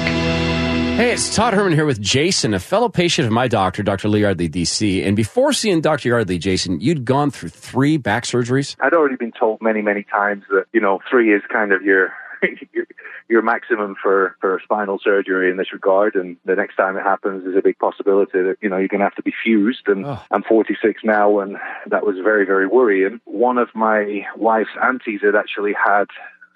[0.96, 4.08] Hey, it's Todd Herman here with Jason, a fellow patient of my doctor, Dr.
[4.08, 5.04] Lee Yardley, DC.
[5.04, 6.10] And before seeing Dr.
[6.10, 8.76] Yardley, Jason, you'd gone through three back surgeries?
[8.78, 12.12] I'd already been told many, many times that, you know, three is kind of your
[12.72, 12.86] your,
[13.28, 16.14] your maximum for, for spinal surgery in this regard.
[16.14, 19.00] And the next time it happens, there's a big possibility that, you know, you're going
[19.00, 19.86] to have to be fused.
[19.88, 20.22] And Oh.
[20.30, 23.20] I'm 46 now, and that was very, very worrying.
[23.24, 26.06] One of my wife's aunties had actually had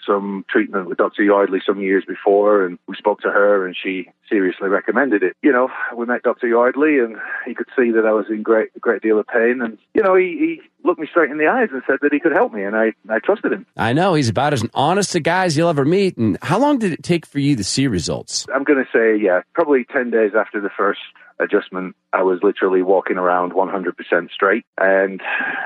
[0.06, 1.22] some treatment with Dr.
[1.22, 5.36] Yardley some years before, and we spoke to her, and she seriously recommended it.
[5.42, 6.46] You know, we met Dr.
[6.46, 7.16] Yardley, and
[7.46, 10.14] he could see that I was in great, great deal of pain, and you know,
[10.14, 12.62] he, he looked me straight in the eyes and said that he could help me,
[12.64, 13.66] and I, I trusted him.
[13.76, 16.16] I know he's about as honest a guy as you'll ever meet.
[16.16, 18.46] And how long did it take for you to see results?
[18.54, 21.00] I'm going to say, yeah, probably 10 days after the first
[21.38, 25.20] adjustment, I was literally walking around 100% straight and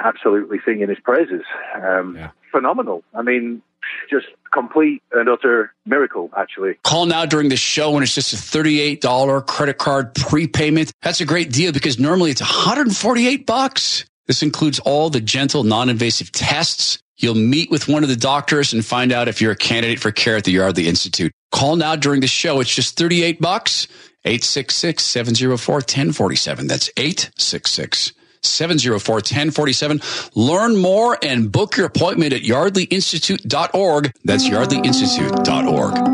[0.05, 1.43] absolutely singing his praises.
[1.75, 2.31] Um, Yeah.
[2.53, 3.03] Phenomenal.
[3.13, 3.63] I mean,
[4.09, 6.75] just complete and utter miracle, actually.
[6.85, 10.93] Call now during the show and it's just a $38 credit card prepayment.
[11.03, 14.05] That's a great deal because normally it's 148 bucks.
[14.27, 16.99] This includes all the gentle, non-invasive tests.
[17.17, 20.11] You'll meet with one of the doctors and find out if you're a candidate for
[20.11, 21.33] care at the Yardley Institute.
[21.53, 22.61] Call now during the show.
[22.61, 23.87] It's just 38 bucks.
[24.25, 26.69] 866-704-1047.
[26.69, 30.01] That's 866 704 1047.
[30.35, 34.13] Learn more and book your appointment at yardleyinstitute.org.
[34.25, 36.14] That's yardleyinstitute.org.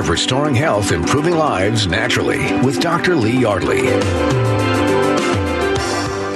[0.00, 3.14] of Restoring Health, Improving Lives Naturally with Dr.
[3.14, 4.69] Lee Yardley.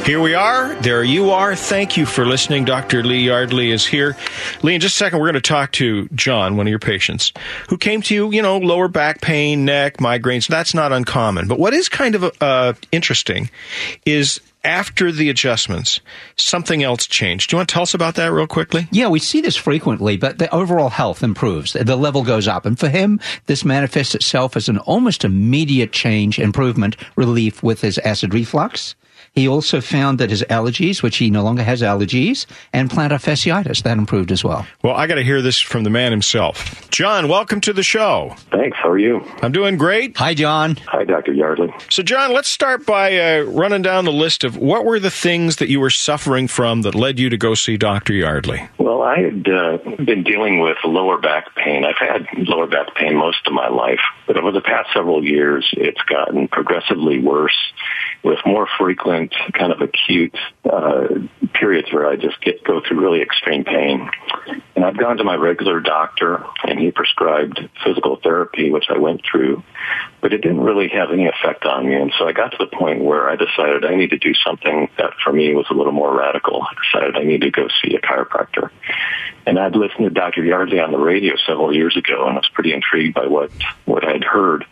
[0.04, 0.74] Here we are.
[0.82, 1.56] There you are.
[1.56, 2.66] Thank you for listening.
[2.66, 3.02] Dr.
[3.02, 4.14] Lee Yardley is here.
[4.62, 7.32] Lee, in just a second, we're going to talk to John, one of your patients,
[7.70, 10.46] who came to you, you know, lower back pain, neck, migraines.
[10.46, 11.48] That's not uncommon.
[11.48, 13.48] But what is kind of uh, interesting
[14.04, 16.00] is after the adjustments,
[16.36, 17.48] something else changed.
[17.48, 18.86] Do you want to tell us about that real quickly?
[18.90, 21.72] Yeah, we see this frequently, but the overall health improves.
[21.72, 22.66] The level goes up.
[22.66, 27.96] And for him, this manifests itself as an almost immediate change, improvement, relief with his
[28.00, 28.94] acid reflux.
[29.34, 33.82] He also found that his allergies, which he no longer has allergies, and plantar fasciitis,
[33.82, 34.64] that improved as well.
[34.84, 36.88] Well, I got to hear this from the man himself.
[36.90, 38.36] John, welcome to the show.
[38.52, 38.78] Thanks.
[38.80, 39.26] How are you?
[39.42, 40.16] I'm doing great.
[40.18, 40.76] Hi, John.
[40.86, 41.32] Hi, Dr.
[41.32, 41.74] Yardley.
[41.90, 45.56] So, John, let's start by uh, running down the list of what were the things
[45.56, 48.12] that you were suffering from that led you to go see Dr.
[48.12, 48.68] Yardley.
[48.78, 51.84] Well, I had uh, been dealing with lower back pain.
[51.84, 55.68] I've had lower back pain most of my life, but over the past several years,
[55.72, 57.56] it's gotten progressively worse.
[58.22, 61.08] with more frequent kind of acute uh,
[61.52, 64.10] periods where I just get go through really extreme pain.
[64.76, 69.22] And I've gone to my regular doctor, and he prescribed physical therapy, which I went
[69.30, 69.62] through,
[70.20, 71.94] but it didn't really have any effect on me.
[71.94, 74.88] And so I got to the point where I decided I need to do something
[74.98, 76.62] that for me was a little more radical.
[76.62, 78.70] I decided I need to go see a chiropractor.
[79.46, 80.44] And I'd listened to Dr.
[80.44, 83.50] Yardley on the radio several years ago, and I was pretty intrigued by what
[83.84, 84.64] what I'd heard.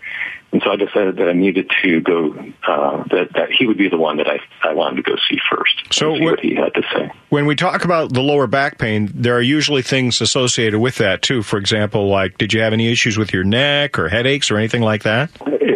[0.52, 2.34] And so I decided that I needed to go,
[2.68, 5.38] uh, that, that he would be the one that I, I wanted to go see
[5.50, 5.94] first.
[5.94, 7.10] So see what he had to say.
[7.30, 11.22] When we talk about the lower back pain, there are usually things associated with that
[11.22, 11.42] too.
[11.42, 14.82] For example, like did you have any issues with your neck or headaches or anything
[14.82, 15.30] like that?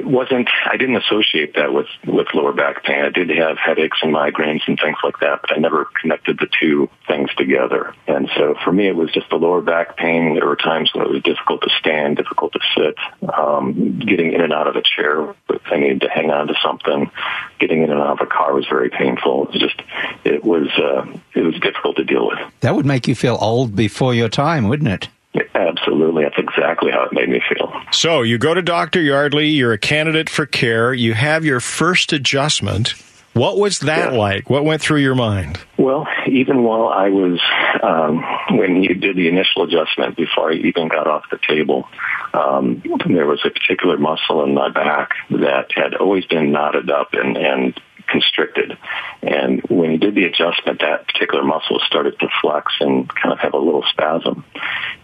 [0.07, 3.05] Wasn't, I didn't associate that with, with lower back pain.
[3.05, 6.47] I did have headaches and migraines and things like that, but I never connected the
[6.61, 7.93] two things together.
[8.07, 10.35] And so for me, it was just the lower back pain.
[10.35, 12.95] There were times when it was difficult to stand, difficult to sit,
[13.35, 15.35] um, getting in and out of a chair.
[15.67, 17.11] I needed to hang on to something.
[17.59, 19.49] Getting in and out of a car was very painful.
[19.49, 19.83] It was just,
[20.25, 21.05] it was, uh,
[21.35, 22.39] it was difficult to deal with.
[22.61, 25.09] That would make you feel old before your time, wouldn't it?
[25.55, 26.25] Absolutely.
[26.25, 27.73] That's exactly how it made me feel.
[27.93, 29.01] So you go to Dr.
[29.01, 32.95] Yardley, you're a candidate for care, you have your first adjustment.
[33.33, 34.19] What was that yeah.
[34.19, 34.49] like?
[34.49, 35.61] What went through your mind?
[35.77, 37.39] Well, even while I was,
[37.83, 38.25] um,
[38.57, 41.87] when you did the initial adjustment before I even got off the table,
[42.33, 47.11] um, there was a particular muscle in my back that had always been knotted up
[47.13, 48.77] and, and constricted.
[49.23, 53.39] And when he did the adjustment, that particular muscle started to flex and kind of
[53.41, 54.45] have a little spasm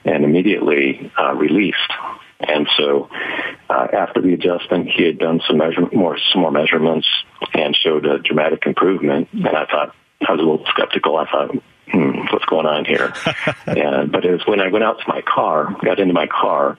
[0.05, 1.79] and immediately uh, released.
[2.41, 3.09] And so
[3.71, 7.07] uh, after the adjustment, he had done some measure- more, some more measurements
[7.55, 9.29] and showed a dramatic improvement.
[9.33, 9.95] And I thought,
[10.27, 11.17] I was a little skeptical.
[11.17, 13.13] I thought, hmm, what's going on here?
[13.67, 16.79] and, but it was when I went out to my car, got into my car,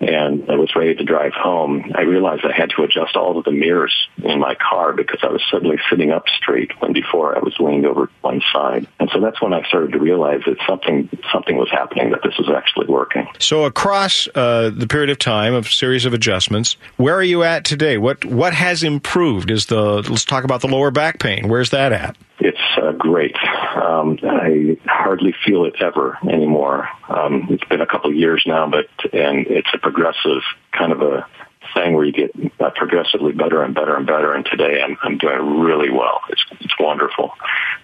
[0.00, 3.44] and I was ready to drive home, I realized I had to adjust all of
[3.44, 7.40] the mirrors in my car because I was suddenly sitting up straight when before I
[7.40, 8.86] was leaned over to one side.
[9.00, 12.36] And so that's when I started to realize that something something was happening, that this
[12.38, 13.28] was actually working.
[13.38, 17.42] So across uh, the period of time of a series of adjustments, where are you
[17.42, 17.98] at today?
[17.98, 19.50] What what has improved?
[19.50, 21.48] Is the let's talk about the lower back pain.
[21.48, 22.16] Where's that at?
[22.40, 23.36] It's uh, great.
[23.74, 26.88] Um, I hardly feel it ever anymore.
[27.08, 31.02] Um, it's been a couple of years now, but and it's a progressive kind of
[31.02, 31.26] a
[31.74, 32.30] thing where you get
[32.60, 34.34] uh, progressively better and better and better.
[34.34, 36.20] And today I'm, I'm doing really well.
[36.30, 37.32] It's, it's wonderful.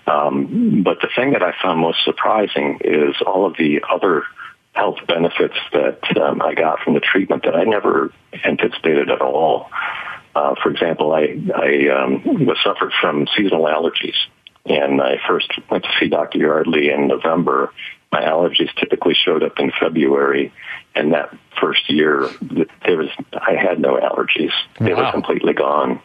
[0.07, 4.23] Um, but the thing that I found most surprising is all of the other
[4.73, 8.13] health benefits that um, I got from the treatment that I never
[8.45, 9.69] anticipated at all.
[10.35, 14.17] Uh, for example, I, I um, was suffered from seasonal allergies
[14.67, 16.39] and I first went to see Dr.
[16.39, 17.73] Yardley in November.
[18.11, 20.53] My allergies typically showed up in February,
[20.95, 22.29] and that first year,
[22.87, 24.53] there was I had no allergies.
[24.79, 25.07] They wow.
[25.07, 26.01] were completely gone.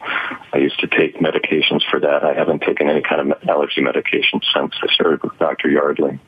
[0.52, 2.24] I used to take medications for that.
[2.24, 5.70] I haven't taken any kind of allergy medication since I started with Dr.
[5.70, 6.18] Yardley.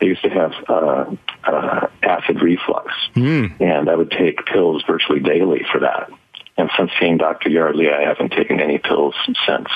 [0.00, 1.04] I used to have uh,
[1.44, 3.58] uh, acid reflux, mm.
[3.60, 6.10] and I would take pills virtually daily for that.
[6.58, 7.48] And since seeing Dr.
[7.48, 9.14] Yardley, I haven't taken any pills
[9.46, 9.68] since.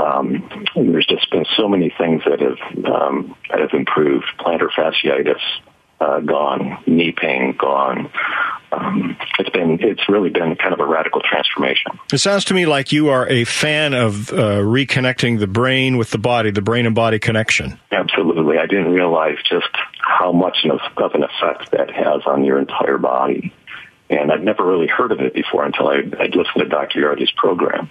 [0.00, 4.26] Um, there's just been so many things that have um, that have improved.
[4.38, 5.40] Plantar fasciitis
[6.00, 8.10] uh, gone, knee pain gone.
[8.72, 11.98] Um, it's been it's really been kind of a radical transformation.
[12.12, 16.10] It sounds to me like you are a fan of uh, reconnecting the brain with
[16.10, 17.78] the body, the brain and body connection.
[17.90, 22.98] Absolutely, I didn't realize just how much of, an effect that has on your entire
[22.98, 23.52] body.
[24.08, 27.00] And I'd never really heard of it before until I, I'd listened to Dr.
[27.00, 27.88] Yardley's program.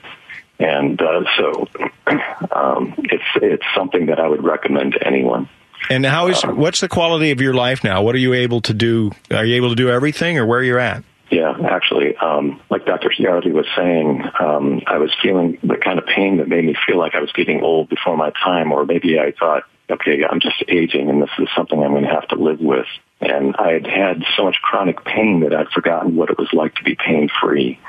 [0.60, 1.68] And uh, so
[2.52, 5.50] um, it's it's something that I would recommend to anyone.
[5.90, 8.04] And how is um, what's the quality of your life now?
[8.04, 9.12] What are you able to do?
[9.32, 11.04] Are you able to do everything, or where you're at?
[11.32, 13.12] Yeah, actually, um, like Dr.
[13.18, 16.98] Yardley was saying, um, I was feeling the kind of pain that made me feel
[16.98, 20.64] like I was getting old before my time, or maybe I thought, okay, I'm just
[20.68, 22.88] aging, and this is something I'm going to have to live with.
[23.22, 26.76] And I had had so much chronic pain that I'd forgotten what it was like
[26.76, 27.80] to be pain free.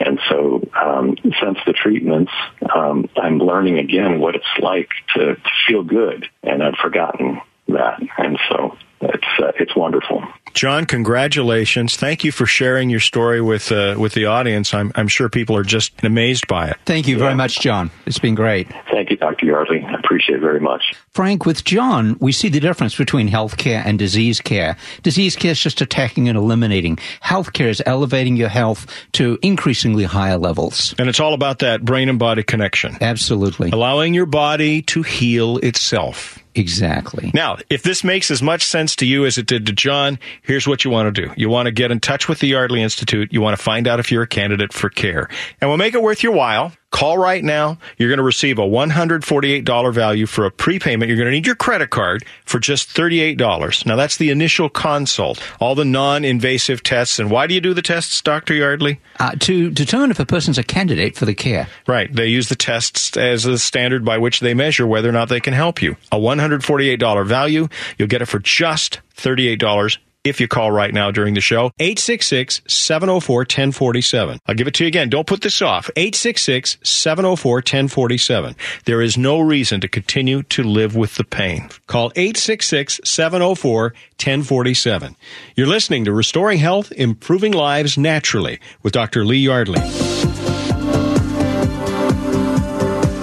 [0.00, 2.32] And so, um, since the treatments,
[2.74, 8.00] um, I'm learning again what it's like to, to feel good, and I'd forgotten that.
[8.16, 10.22] And so, it's uh, it's wonderful.
[10.58, 11.94] John, congratulations!
[11.94, 14.74] Thank you for sharing your story with uh, with the audience.
[14.74, 16.78] I'm I'm sure people are just amazed by it.
[16.84, 17.22] Thank you yeah.
[17.22, 17.92] very much, John.
[18.06, 18.66] It's been great.
[18.90, 19.46] Thank you, Dr.
[19.46, 19.84] Yardley.
[19.84, 20.94] I appreciate it very much.
[21.10, 24.76] Frank, with John, we see the difference between health care and disease care.
[25.04, 26.98] Disease care is just attacking and eliminating.
[27.20, 30.92] Health care is elevating your health to increasingly higher levels.
[30.98, 32.96] And it's all about that brain and body connection.
[33.00, 33.70] Absolutely.
[33.70, 36.36] Allowing your body to heal itself.
[36.58, 37.30] Exactly.
[37.32, 40.66] Now, if this makes as much sense to you as it did to John, here's
[40.66, 41.32] what you want to do.
[41.36, 43.32] You want to get in touch with the Yardley Institute.
[43.32, 45.28] You want to find out if you're a candidate for care.
[45.60, 46.72] And we'll make it worth your while.
[46.90, 47.78] Call right now.
[47.98, 51.08] You're going to receive a $148 value for a prepayment.
[51.08, 53.84] You're going to need your credit card for just $38.
[53.84, 57.18] Now, that's the initial consult, all the non invasive tests.
[57.18, 58.54] And why do you do the tests, Dr.
[58.54, 59.00] Yardley?
[59.20, 61.68] Uh, to determine if a person's a candidate for the care.
[61.86, 62.12] Right.
[62.12, 65.40] They use the tests as a standard by which they measure whether or not they
[65.40, 65.96] can help you.
[66.10, 67.68] A $148 value.
[67.98, 69.98] You'll get it for just $38
[70.28, 71.72] if you call right now during the show.
[71.78, 74.40] 866 704 1047.
[74.46, 75.08] I'll give it to you again.
[75.08, 75.90] Don't put this off.
[75.96, 78.56] 866 704 1047.
[78.84, 81.68] There is no reason to continue to live with the pain.
[81.86, 85.16] Call 866 704 1047.
[85.56, 89.24] You're listening to Restoring Health, Improving Lives Naturally with Dr.
[89.24, 89.80] Lee Yardley.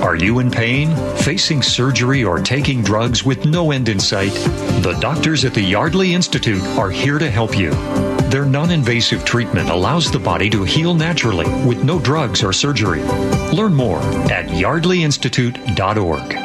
[0.06, 4.34] Are you in pain, facing surgery, or taking drugs with no end in sight?
[4.86, 7.72] The doctors at the Yardley Institute are here to help you.
[8.30, 13.02] Their non invasive treatment allows the body to heal naturally with no drugs or surgery.
[13.52, 13.98] Learn more
[14.32, 16.45] at yardleyinstitute.org.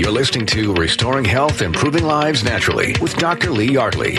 [0.03, 3.51] You're listening to Restoring Health, Improving Lives Naturally with Dr.
[3.51, 4.17] Lee Yardley.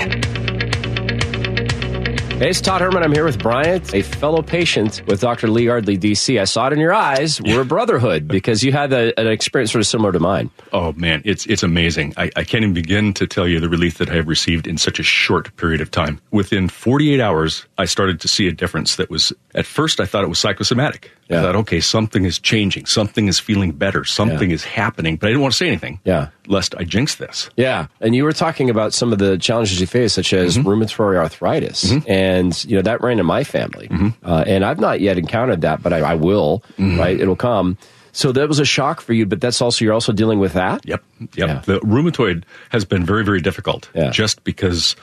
[2.39, 3.03] Hey, it's Todd Herman.
[3.03, 5.47] I'm here with Bryant, a fellow patient with Dr.
[5.49, 6.41] Lee Yardley, DC.
[6.41, 7.39] I saw it in your eyes.
[7.39, 10.51] We're a brotherhood because you had a, an experience sort of similar to mine.
[10.73, 12.15] Oh man, it's it's amazing.
[12.17, 14.79] I, I can't even begin to tell you the relief that I have received in
[14.79, 16.19] such a short period of time.
[16.31, 20.25] Within 48 hours, I started to see a difference that was at first I thought
[20.25, 21.13] it was psychosomatic.
[21.31, 25.31] I thought, okay, something is changing, something is feeling better, something is happening, but I
[25.31, 26.01] didn't want to say anything.
[26.05, 26.29] Yeah.
[26.47, 27.49] Lest I jinx this.
[27.57, 30.69] Yeah, and you were talking about some of the challenges you face, such as mm-hmm.
[30.69, 32.11] rheumatoid arthritis, mm-hmm.
[32.11, 34.09] and you know that ran in my family, mm-hmm.
[34.23, 36.63] uh, and I've not yet encountered that, but I, I will.
[36.79, 37.79] Right, it'll come.
[38.13, 40.87] So that was a shock for you, but that's also you're also dealing with that.
[40.87, 41.03] Yep.
[41.35, 41.65] Yep.
[41.65, 44.95] The rheumatoid has been very, very difficult just because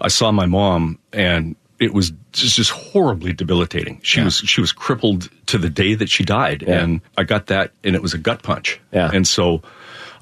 [0.00, 4.00] I saw my mom and it was just, just horribly debilitating.
[4.02, 6.80] She was she was crippled to the day that she died, Yeah.
[6.82, 8.80] and I got that, and it was a gut punch.
[8.92, 9.10] Yeah.
[9.12, 9.62] and so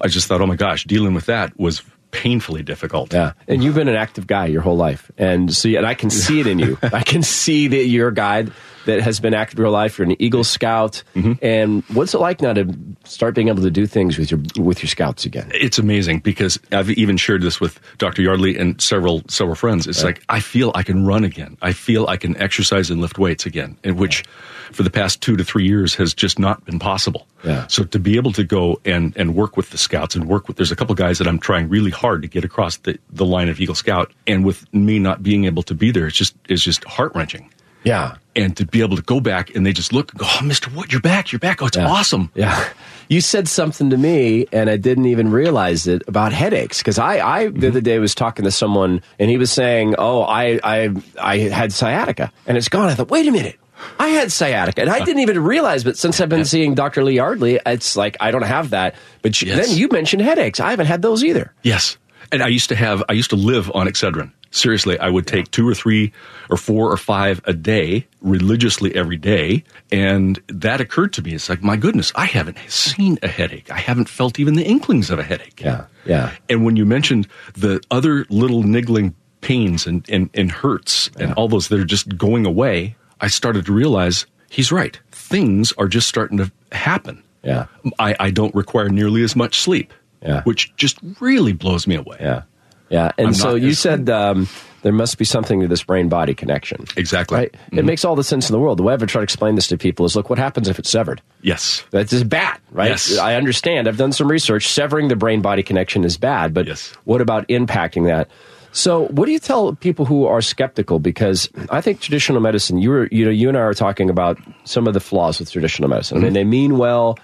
[0.01, 1.81] I just thought, oh my gosh, dealing with that was
[2.11, 3.13] painfully difficult.
[3.13, 6.09] Yeah, and you've been an active guy your whole life, and see, and I can
[6.09, 6.77] see it in you.
[6.83, 8.45] I can see that you're a guy
[8.89, 9.97] that has been active your whole life.
[9.97, 11.33] You're an Eagle Scout, mm-hmm.
[11.43, 14.81] and what's it like now to start being able to do things with your with
[14.81, 15.51] your scouts again?
[15.53, 18.21] It's amazing because I've even shared this with Dr.
[18.21, 19.87] Yardley and several several friends.
[19.87, 21.57] It's like I feel I can run again.
[21.61, 24.23] I feel I can exercise and lift weights again, and which
[24.71, 27.27] for the past two to three years has just not been possible.
[27.43, 27.67] Yeah.
[27.67, 30.57] So to be able to go and and work with the scouts and work with
[30.57, 33.49] there's a couple guys that I'm trying really hard to get across the, the line
[33.49, 36.63] of Eagle Scout, and with me not being able to be there, it's just it's
[36.63, 37.51] just heart wrenching.
[37.83, 38.17] Yeah.
[38.39, 40.73] And to be able to go back and they just look and go, Oh, Mr.
[40.73, 41.61] Wood, you're back, you're back.
[41.61, 42.31] Oh, it's awesome.
[42.35, 42.69] Yeah.
[43.09, 46.77] You said something to me, and I didn't even realize it about headaches.
[46.77, 47.79] Because I, I the other mm-hmm.
[47.79, 52.31] day was talking to someone, and he was saying, "Oh, I, I, I had sciatica,
[52.45, 53.57] and it's gone." I thought, "Wait a minute,
[53.97, 55.05] I had sciatica, and I uh.
[55.05, 58.43] didn't even realize." But since I've been seeing Doctor Lee Yardley, it's like I don't
[58.43, 58.93] have that.
[59.23, 59.67] But Yes.
[59.67, 60.59] then you mentioned headaches.
[60.59, 61.51] I haven't had those either.
[61.63, 61.97] Yes.
[62.31, 64.31] And I used to have, I used to live on Excedrin.
[64.51, 66.11] Seriously, I would take two or three
[66.49, 69.63] or four or five a day, religiously every day.
[69.91, 71.33] And that occurred to me.
[71.33, 73.71] It's like, my goodness, I haven't seen a headache.
[73.71, 75.61] I haven't felt even the inklings of a headache.
[75.61, 75.85] Yeah.
[76.05, 76.31] Yeah.
[76.49, 81.47] And when you mentioned the other little niggling pains and, and, and hurts and all
[81.47, 84.99] those that are just going away, I started to realize, he's right.
[85.11, 87.23] Things are just starting to happen.
[87.43, 87.67] Yeah.
[87.99, 89.93] I, I don't require nearly as much sleep.
[90.21, 90.43] Yeah.
[90.43, 92.17] Which just really blows me away.
[92.19, 92.43] Yeah.
[92.89, 93.11] Yeah.
[93.17, 94.47] And I'm so you said um,
[94.81, 96.85] there must be something to this brain body connection.
[96.97, 97.37] Exactly.
[97.37, 97.55] Right?
[97.71, 98.79] It makes all the sense in the world.
[98.79, 100.89] The way I've tried to explain this to people is look, what happens if it's
[100.89, 101.21] severed?
[101.41, 101.83] Yes.
[101.91, 102.89] That's just bad, right?
[102.89, 103.17] Yes.
[103.17, 103.87] I understand.
[103.87, 104.67] I've done some research.
[104.67, 106.67] Severing the brain body connection is bad, but
[107.03, 108.29] what about impacting that?
[108.71, 110.99] So, what do you tell people who are skeptical?
[110.99, 112.77] Because I think traditional medicine.
[112.77, 115.51] You were, you know, you and I are talking about some of the flaws with
[115.51, 116.17] traditional medicine.
[116.17, 117.17] I mean, they mean well,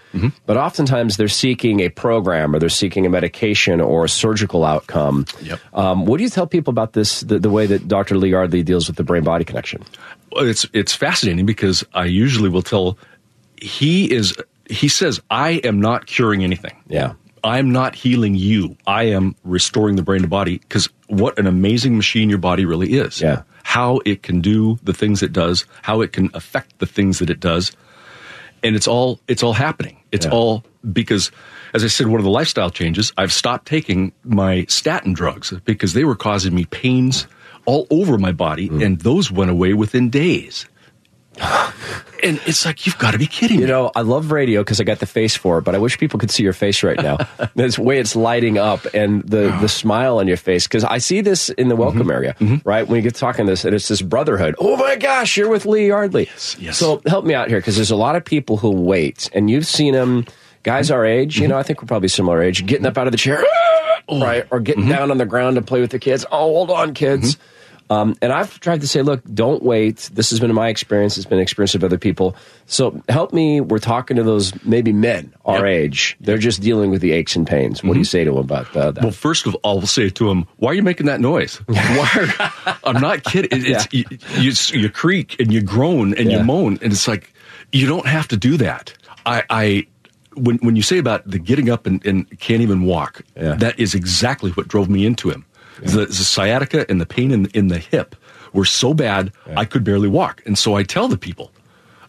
[0.46, 5.26] but oftentimes they're seeking a program or they're seeking a medication or a surgical outcome.
[5.42, 5.60] Yep.
[5.74, 7.22] Um, what do you tell people about this?
[7.22, 8.18] The, the way that Dr.
[8.18, 9.84] Lee Yardley deals with the brain body connection?
[10.32, 12.98] Well, it's it's fascinating because I usually will tell
[13.62, 14.36] he is
[14.70, 16.76] he says I am not curing anything.
[16.88, 17.14] Yeah.
[17.46, 18.76] I'm not healing you.
[18.88, 22.94] I am restoring the brain to body because what an amazing machine your body really
[22.94, 23.22] is.
[23.22, 23.44] Yeah.
[23.64, 27.30] How it can do the things it does, how it can affect the things that
[27.30, 27.72] it does.
[28.64, 29.98] And it's all it's all happening.
[30.12, 30.32] It's Yeah.
[30.32, 31.32] all because
[31.74, 35.94] as I said, one of the lifestyle changes, I've stopped taking my statin drugs because
[35.94, 37.28] they were causing me pains
[37.66, 38.86] all over my body, Mm.
[38.86, 40.66] and those went away within days.
[42.24, 43.72] And it's like you've got to be kidding You me.
[43.72, 46.20] know, I love radio because I got the face for it, but I wish people
[46.20, 47.18] could see your face right now.
[47.56, 50.68] the way it's lighting up and the, the smile on your face.
[50.68, 52.12] Because I see this in the welcome mm-hmm.
[52.12, 52.68] area, mm-hmm.
[52.68, 52.88] right?
[52.88, 54.56] When you get talking this, and it's this brotherhood.
[54.60, 56.30] Oh my gosh, you're with Lee Yardley.
[56.58, 56.78] yes.
[56.78, 59.68] So help me out here because there's a lot of people who wait, and you've
[59.68, 60.26] seen them,
[60.64, 61.52] guys our age, you mm-hmm.
[61.52, 63.44] know, I think we're probably similar age, getting up out of the chair,
[64.08, 64.22] oh.
[64.22, 64.46] right?
[64.52, 66.26] Or getting down on the ground to play with the kids.
[66.32, 67.38] Oh, hold on, kids.
[67.90, 70.10] Um, and I've tried to say, look, don't wait.
[70.12, 71.18] This has been my experience.
[71.18, 72.36] It's been an experience of other people.
[72.66, 73.62] So help me.
[73.62, 76.18] We're talking to those maybe men our age.
[76.20, 77.84] They're just dealing with the aches and pains.
[77.84, 79.04] What do you say to them about uh, that?
[79.04, 81.58] Well, first of all, I'll say to him, "Why are you making that noise?
[81.68, 82.10] Why
[82.40, 83.52] are, I'm not kidding.
[83.60, 84.04] It, it's, you,
[84.40, 86.40] you, you creak and you groan and Yeah.
[86.40, 87.32] you moan, and it's like
[87.72, 88.94] you don't have to do that.
[89.28, 89.88] I, I
[90.34, 93.94] when when you say about the getting up and, and can't even walk, that is
[93.94, 95.46] exactly what drove me into him.
[95.80, 98.16] The, the sciatica and the pain in in the hip
[98.54, 101.52] were so bad I could barely walk, and so I tell the people,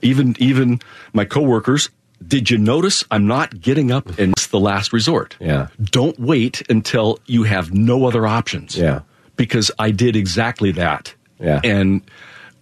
[0.03, 0.81] even even
[1.13, 1.91] my coworkers.
[2.27, 5.37] Did you notice I'm not getting up and it's the last resort?
[5.39, 5.69] Yeah.
[5.85, 8.75] Don't wait until you have no other options.
[8.75, 9.01] Yeah.
[9.37, 11.15] Because I did exactly that.
[11.39, 11.61] Yeah.
[11.63, 12.01] And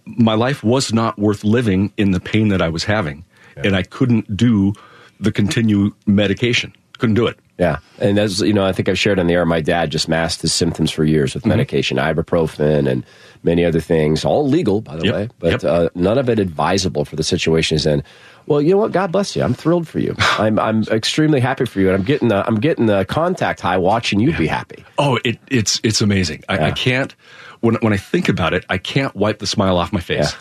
[0.05, 3.23] my life was not worth living in the pain that I was having.
[3.55, 4.73] And I couldn't do
[5.21, 6.73] the continue medication.
[6.97, 7.39] Couldn't do it.
[7.57, 9.45] Yeah, and as you know, I think I've shared on the air.
[9.45, 13.05] My dad just masked his symptoms for years with medication, ibuprofen, and
[13.43, 14.25] many other things.
[14.25, 17.75] All legal, by the Yep, way, but uh, none of it advisable for the situation
[17.75, 18.03] he's in.
[18.45, 18.91] Well, you know what?
[18.91, 19.41] God bless you.
[19.43, 20.15] I'm thrilled for you.
[20.19, 23.77] I'm I'm extremely happy for you, and I'm getting the, I'm getting the contact high
[23.77, 24.83] watching you be happy.
[24.97, 26.43] Oh, it, it's it's amazing.
[26.49, 27.15] I, I can't
[27.61, 30.35] when when I think about it, I can't wipe the smile off my face.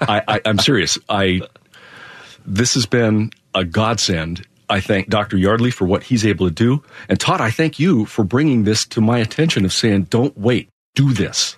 [0.00, 0.98] I, I, I'm serious.
[1.08, 1.40] I
[2.46, 4.46] this has been a godsend.
[4.70, 5.36] I thank Dr.
[5.36, 8.84] Yardley for what he's able to do, and Todd, I thank you for bringing this
[8.88, 11.56] to my attention of saying, "Don't wait, do this."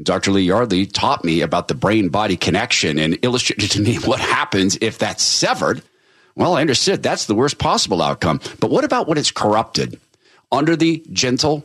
[0.00, 0.30] Dr.
[0.30, 4.78] Lee Yardley taught me about the brain body connection and illustrated to me what happens
[4.80, 5.82] if that's severed.
[6.36, 8.40] Well, I understood that's the worst possible outcome.
[8.60, 9.98] But what about when it's corrupted?
[10.52, 11.64] Under the gentle,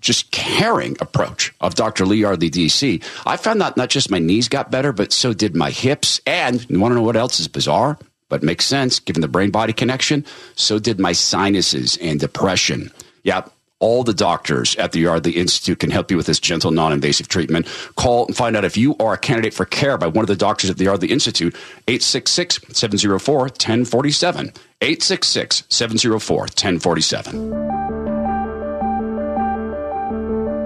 [0.00, 2.06] just caring approach of Dr.
[2.06, 5.54] Lee Yardley, DC, I found that not just my knees got better, but so did
[5.54, 6.20] my hips.
[6.26, 7.98] And you want to know what else is bizarre?
[8.28, 10.24] But makes sense given the brain body connection.
[10.54, 12.92] So did my sinuses and depression.
[13.24, 13.42] Yeah,
[13.80, 17.28] all the doctors at the Yardley Institute can help you with this gentle, non invasive
[17.28, 17.66] treatment.
[17.96, 20.36] Call and find out if you are a candidate for care by one of the
[20.36, 21.54] doctors at the Yardley Institute,
[21.88, 24.52] 866 704 1047.
[24.82, 28.19] 866 704 1047.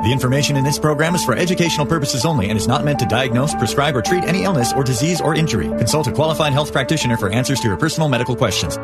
[0.05, 3.07] The information in this program is for educational purposes only and is not meant to
[3.07, 5.69] diagnose, prescribe, or treat any illness or disease or injury.
[5.79, 8.77] Consult a qualified health practitioner for answers to your personal medical questions.